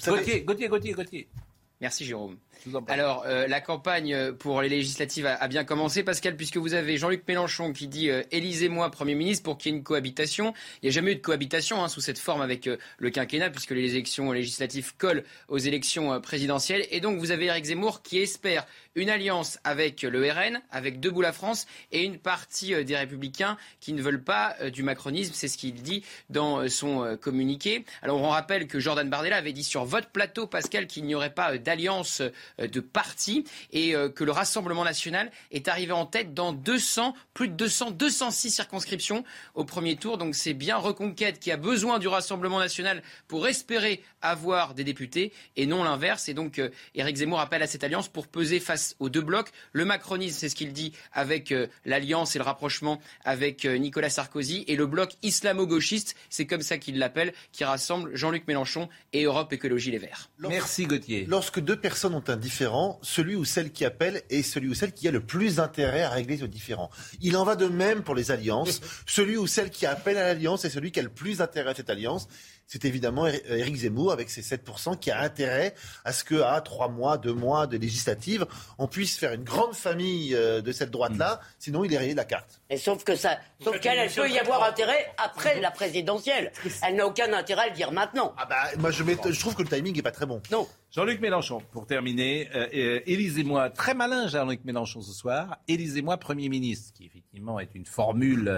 [0.07, 1.29] Gauthier, Gauthier, Gauthier, Gauthier.
[1.81, 2.39] Merci Jérôme.
[2.89, 7.23] Alors, euh, la campagne pour les législatives a, bien commencé, Pascal, puisque vous avez Jean-Luc
[7.29, 10.55] Mélenchon qui dit euh, Élisez-moi Premier ministre pour qu'il y ait une cohabitation.
[10.83, 13.51] Il n'y a jamais eu de cohabitation hein, sous cette forme avec euh, le quinquennat,
[13.51, 16.85] puisque les élections législatives collent aux élections présidentielles.
[16.91, 18.67] Et donc, vous avez Eric Zemmour qui espère
[18.99, 23.93] une alliance avec le RN, avec Debout la France, et une partie des Républicains qui
[23.93, 25.33] ne veulent pas du macronisme.
[25.35, 27.85] C'est ce qu'il dit dans son communiqué.
[28.03, 31.35] Alors, on rappelle que Jordan Bardella avait dit sur votre plateau, Pascal, qu'il n'y aurait
[31.35, 32.23] pas d'alliance
[32.59, 37.49] de partis et euh, que le Rassemblement national est arrivé en tête dans 200, plus
[37.49, 39.25] de 200, 206 circonscriptions
[39.55, 40.19] au premier tour.
[40.19, 45.33] Donc c'est bien Reconquête qui a besoin du Rassemblement national pour espérer avoir des députés
[45.57, 46.29] et non l'inverse.
[46.29, 49.51] Et donc euh, Éric Zemmour appelle à cette alliance pour peser face aux deux blocs.
[49.73, 54.65] Le macronisme, c'est ce qu'il dit avec euh, l'alliance et le rapprochement avec Nicolas Sarkozy
[54.69, 59.53] et le bloc islamo-gauchiste, c'est comme ça qu'il l'appelle, qui rassemble Jean-Luc Mélenchon et Europe
[59.53, 60.31] Écologie Les Verts.
[60.39, 61.27] Merci Gauthier.
[61.29, 64.93] Lorsque deux personnes ont un différent, celui ou celle qui appelle est celui ou celle
[64.93, 66.91] qui a le plus intérêt à régler ce différent.
[67.21, 68.81] Il en va de même pour les alliances.
[69.07, 71.75] celui ou celle qui appelle à l'alliance est celui qui a le plus intérêt à
[71.75, 72.29] cette alliance
[72.69, 77.17] c'est évidemment Éric Zemmour avec ses 7% qui a intérêt à ce qu'à trois mois,
[77.17, 78.47] deux mois de législative,
[78.77, 81.47] on puisse faire une grande famille euh, de cette droite-là, mm.
[81.59, 82.61] sinon il est rayé de la carte.
[82.69, 86.53] Et sauf que ça, sauf qu'elle, elle peut y avoir intérêt après la présidentielle.
[86.87, 88.35] Elle n'a aucun intérêt à le dire maintenant.
[88.37, 90.43] Ah bah, moi je, je trouve que le timing n'est pas très bon.
[90.53, 90.69] Non.
[90.91, 96.51] Jean-Luc Mélenchon, pour terminer, euh, euh, élisez-moi, très malin Jean-Luc Mélenchon ce soir, élisez-moi Premier
[96.51, 98.49] ministre, qui effectivement est une formule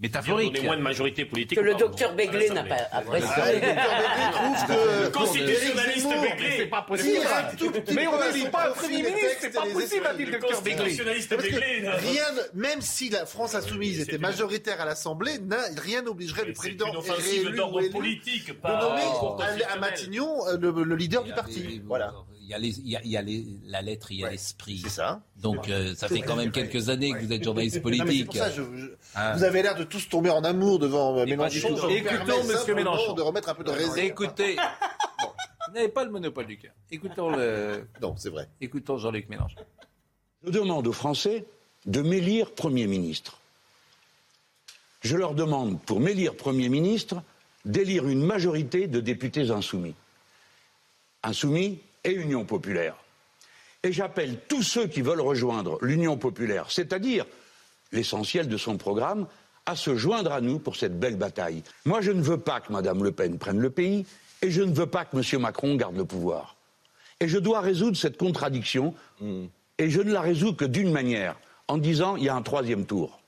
[0.00, 0.56] métaphorique.
[0.58, 1.58] On est moins de majorité politique.
[1.58, 3.28] Que le docteur Begley n'a pas apprécié.
[3.28, 5.04] Le docteur Begley trouve que.
[5.04, 6.56] Le constitutionnaliste Begley.
[6.56, 7.26] C'est pas possible.
[7.94, 10.96] Mais on ne dit pas Premier ministre, c'est pas possible, a dit le docteur Begley.
[11.98, 12.24] Rien,
[12.54, 15.38] même si la France Insoumise était majoritaire à l'Assemblée,
[15.76, 21.32] rien n'obligerait le président réélu d'ordre politique, de nommer à Matignon euh, le leader du
[21.32, 21.82] parti.
[21.86, 22.12] Voilà
[22.58, 23.22] il y a,
[23.66, 24.80] la lettre, il y a l'esprit.
[24.82, 25.22] C'est ça.
[25.36, 28.26] Donc euh, ça fait quand même quelques années que vous êtes journaliste politique.
[28.26, 28.48] Pour ça,
[29.14, 29.36] ah.
[29.36, 31.76] Vous avez l'air de tous tomber en amour devant euh, Mélenchon.
[31.88, 33.14] Écoutons Monsieur Mélenchon.
[33.14, 33.96] De remettre un peu de raison.
[33.96, 34.56] Écoutez,
[35.68, 36.72] vous n'avez pas le monopole du cœur.
[36.90, 37.86] Écoutons le.
[38.00, 38.48] Non, c'est vrai.
[38.60, 39.60] Écoutons Jean-Luc Mélenchon.
[40.44, 41.44] Je demande aux Français
[41.86, 43.38] de m'élire Premier ministre.
[45.02, 47.22] Je leur demande, pour m'élire Premier ministre,
[47.64, 49.94] d'élire une majorité de députés insoumis.
[51.22, 52.96] Insoumis, et Union populaire.
[53.82, 57.24] Et j'appelle tous ceux qui veulent rejoindre l'Union populaire, c'est-à-dire
[57.92, 59.26] l'essentiel de son programme,
[59.66, 61.62] à se joindre à nous pour cette belle bataille.
[61.84, 64.06] Moi, je ne veux pas que Mme Le Pen prenne le pays
[64.42, 65.40] et je ne veux pas que M.
[65.40, 66.56] Macron garde le pouvoir.
[67.20, 68.94] Et je dois résoudre cette contradiction
[69.78, 71.36] et je ne la résous que d'une manière,
[71.68, 73.20] en disant il y a un troisième tour.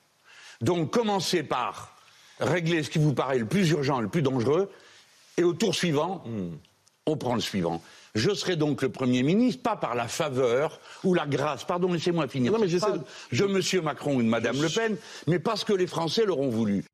[0.61, 1.97] Donc commencez par
[2.41, 4.71] régler ce qui vous paraît le plus urgent, le plus dangereux,
[5.37, 6.25] et au tour suivant,
[7.07, 7.83] on prend le suivant.
[8.15, 12.29] Je serai donc le Premier ministre, pas par la faveur ou la grâce, pardon, laissez-moi
[12.29, 14.97] finir, non, mais de Monsieur Macron ou de Madame Le Pen,
[15.27, 16.85] mais parce que les Français l'auront voulu.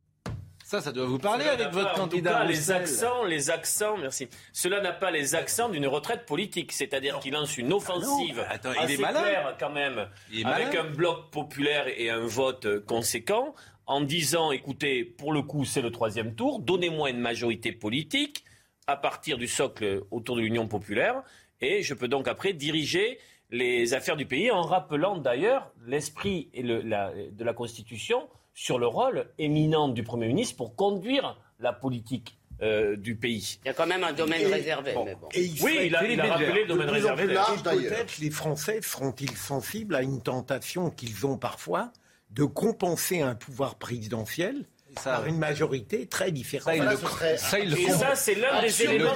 [0.65, 2.45] Ça, ça doit vous parler avec votre candidat.
[2.45, 4.29] les accents, les accents, merci.
[4.53, 8.71] Cela n'a pas les accents d'une retraite politique, c'est-à-dire qu'il lance une offensive ah Attends,
[8.71, 9.23] assez il est malin.
[9.23, 10.07] claire quand même,
[10.45, 13.55] avec un bloc populaire et un vote conséquent,
[13.87, 18.45] en disant, écoutez, pour le coup, c'est le troisième tour, donnez-moi une majorité politique
[18.89, 21.23] à partir du socle autour de l'Union populaire.
[21.61, 23.19] Et je peux donc après diriger
[23.51, 29.89] les affaires du pays en rappelant d'ailleurs l'esprit de la Constitution sur le rôle éminent
[29.89, 33.61] du Premier ministre pour conduire la politique euh, du pays.
[33.65, 34.93] Il y a quand même un domaine Et- réservé.
[35.05, 35.29] mais bon.
[35.33, 37.25] Et il Oui, il a, il a rappelé le domaine de plus en réservé.
[37.25, 37.49] plus d'ailleurs.
[37.51, 41.93] large, Peut-être les Français seront-ils sensibles à une tentation qu'ils ont parfois
[42.31, 44.65] de compenser un pouvoir présidentiel
[45.05, 46.65] par une majorité très différente.
[46.67, 49.13] Ça, il le- ça, il le Et ça, c'est l'un des éléments.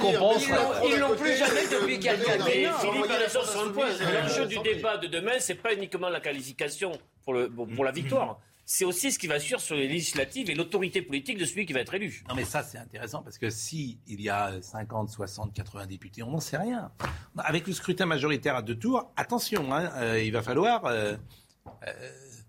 [0.85, 2.67] Ils le l'ont- plus jamais depuis quelques années.
[2.79, 3.87] Philippe, il a raison sur un point.
[3.89, 6.91] L'enjeu du débat de demain, c'est pas uniquement la qualification
[7.23, 7.51] pour, le,
[7.83, 8.39] la victoire.
[8.65, 11.73] C'est aussi ce qui va suivre sur les législatives et l'autorité politique de celui qui
[11.73, 12.23] va être élu.
[12.29, 16.23] Non mais ça c'est intéressant parce que si il y a 50, 60, 80 députés,
[16.23, 16.89] on n'en sait rien.
[17.37, 21.17] Avec le scrutin majoritaire à deux tours, attention, hein, euh, il va falloir euh,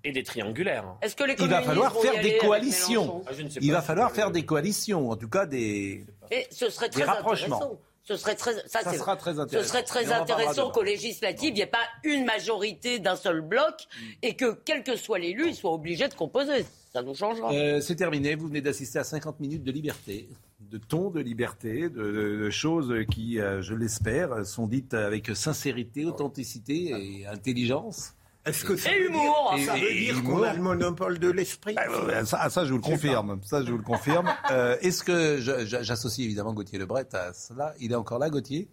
[0.07, 0.97] Et des triangulaires.
[1.01, 3.23] Est-ce que les il va falloir faire des coalitions.
[3.27, 3.31] Ah,
[3.61, 6.05] Il va falloir faire des coalitions, en tout cas des.
[6.31, 7.57] Et ce serait Des très rapprochements.
[7.57, 7.81] intéressant.
[8.07, 9.69] Ce serait très, ça, Ça c'est- sera très Ce intéressant.
[9.69, 13.87] serait très intéressant qu'aux législatives, il n'y ait pas une majorité d'un seul bloc
[14.21, 16.67] et que, quel que soit l'élu, il soit obligé de composer.
[16.93, 17.51] Ça nous changera.
[17.55, 18.35] Euh, c'est terminé.
[18.35, 20.29] Vous venez d'assister à 50 minutes de liberté,
[20.61, 25.35] de ton de liberté, de, de- de choses qui, euh, je l'espère, sont dites avec
[25.35, 26.93] sincérité, authenticité
[27.23, 28.13] et intelligence.
[28.47, 29.55] Est-ce que ça Et humour.
[29.65, 32.77] ça veut dire qu'on a le monopole de l'esprit Ah, ouais, ça, ça, je vous
[32.79, 33.41] le confirme.
[33.45, 34.31] Ça, je vous le confirme.
[34.51, 37.75] Euh, Est-ce que j'associe évidemment Gauthier Lebret à cela?
[37.81, 38.69] Il est encore là, Gauthier?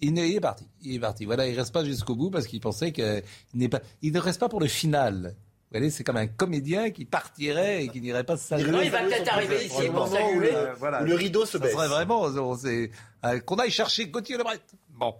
[0.00, 0.66] Il, est parti.
[0.82, 1.24] Il est parti.
[1.24, 3.22] Voilà, il reste pas jusqu'au bout parce qu'il pensait qu'il
[3.54, 3.80] n'est pas.
[4.02, 5.34] Il ne reste pas pour le final.
[5.70, 8.90] Vous voyez, c'est comme un comédien qui partirait et qui n'irait pas se Non, il
[8.90, 10.54] va peut-être arriver ici pour saluer.
[10.54, 11.02] Euh, voilà.
[11.02, 11.72] Où le rideau se Ça baisse.
[11.72, 14.60] serait vraiment euh, qu'on aille chercher Gauthier Lebret.
[14.90, 15.14] Bon.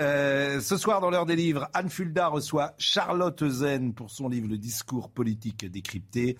[0.00, 4.46] Euh, ce soir, dans l'heure des livres, Anne Fulda reçoit Charlotte Zen pour son livre
[4.48, 6.36] Le discours politique décrypté.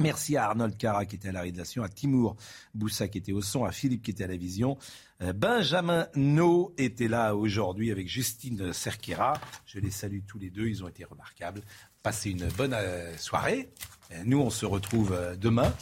[0.00, 2.34] Merci à Arnold Cara qui était à la réalisation, à Timour
[2.74, 4.78] Boussa qui était au son, à Philippe qui était à la vision.
[5.20, 9.34] Euh, Benjamin No était là aujourd'hui avec Justine Cerquera.
[9.64, 11.60] Je les salue tous les deux, ils ont été remarquables.
[12.02, 13.70] Passez une bonne euh, soirée.
[14.24, 15.72] Nous, on se retrouve demain,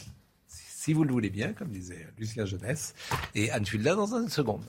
[0.47, 2.93] si vous le voulez bien, comme disait Lucien Jeunesse,
[3.35, 4.63] et Anne Fulda dans une seconde.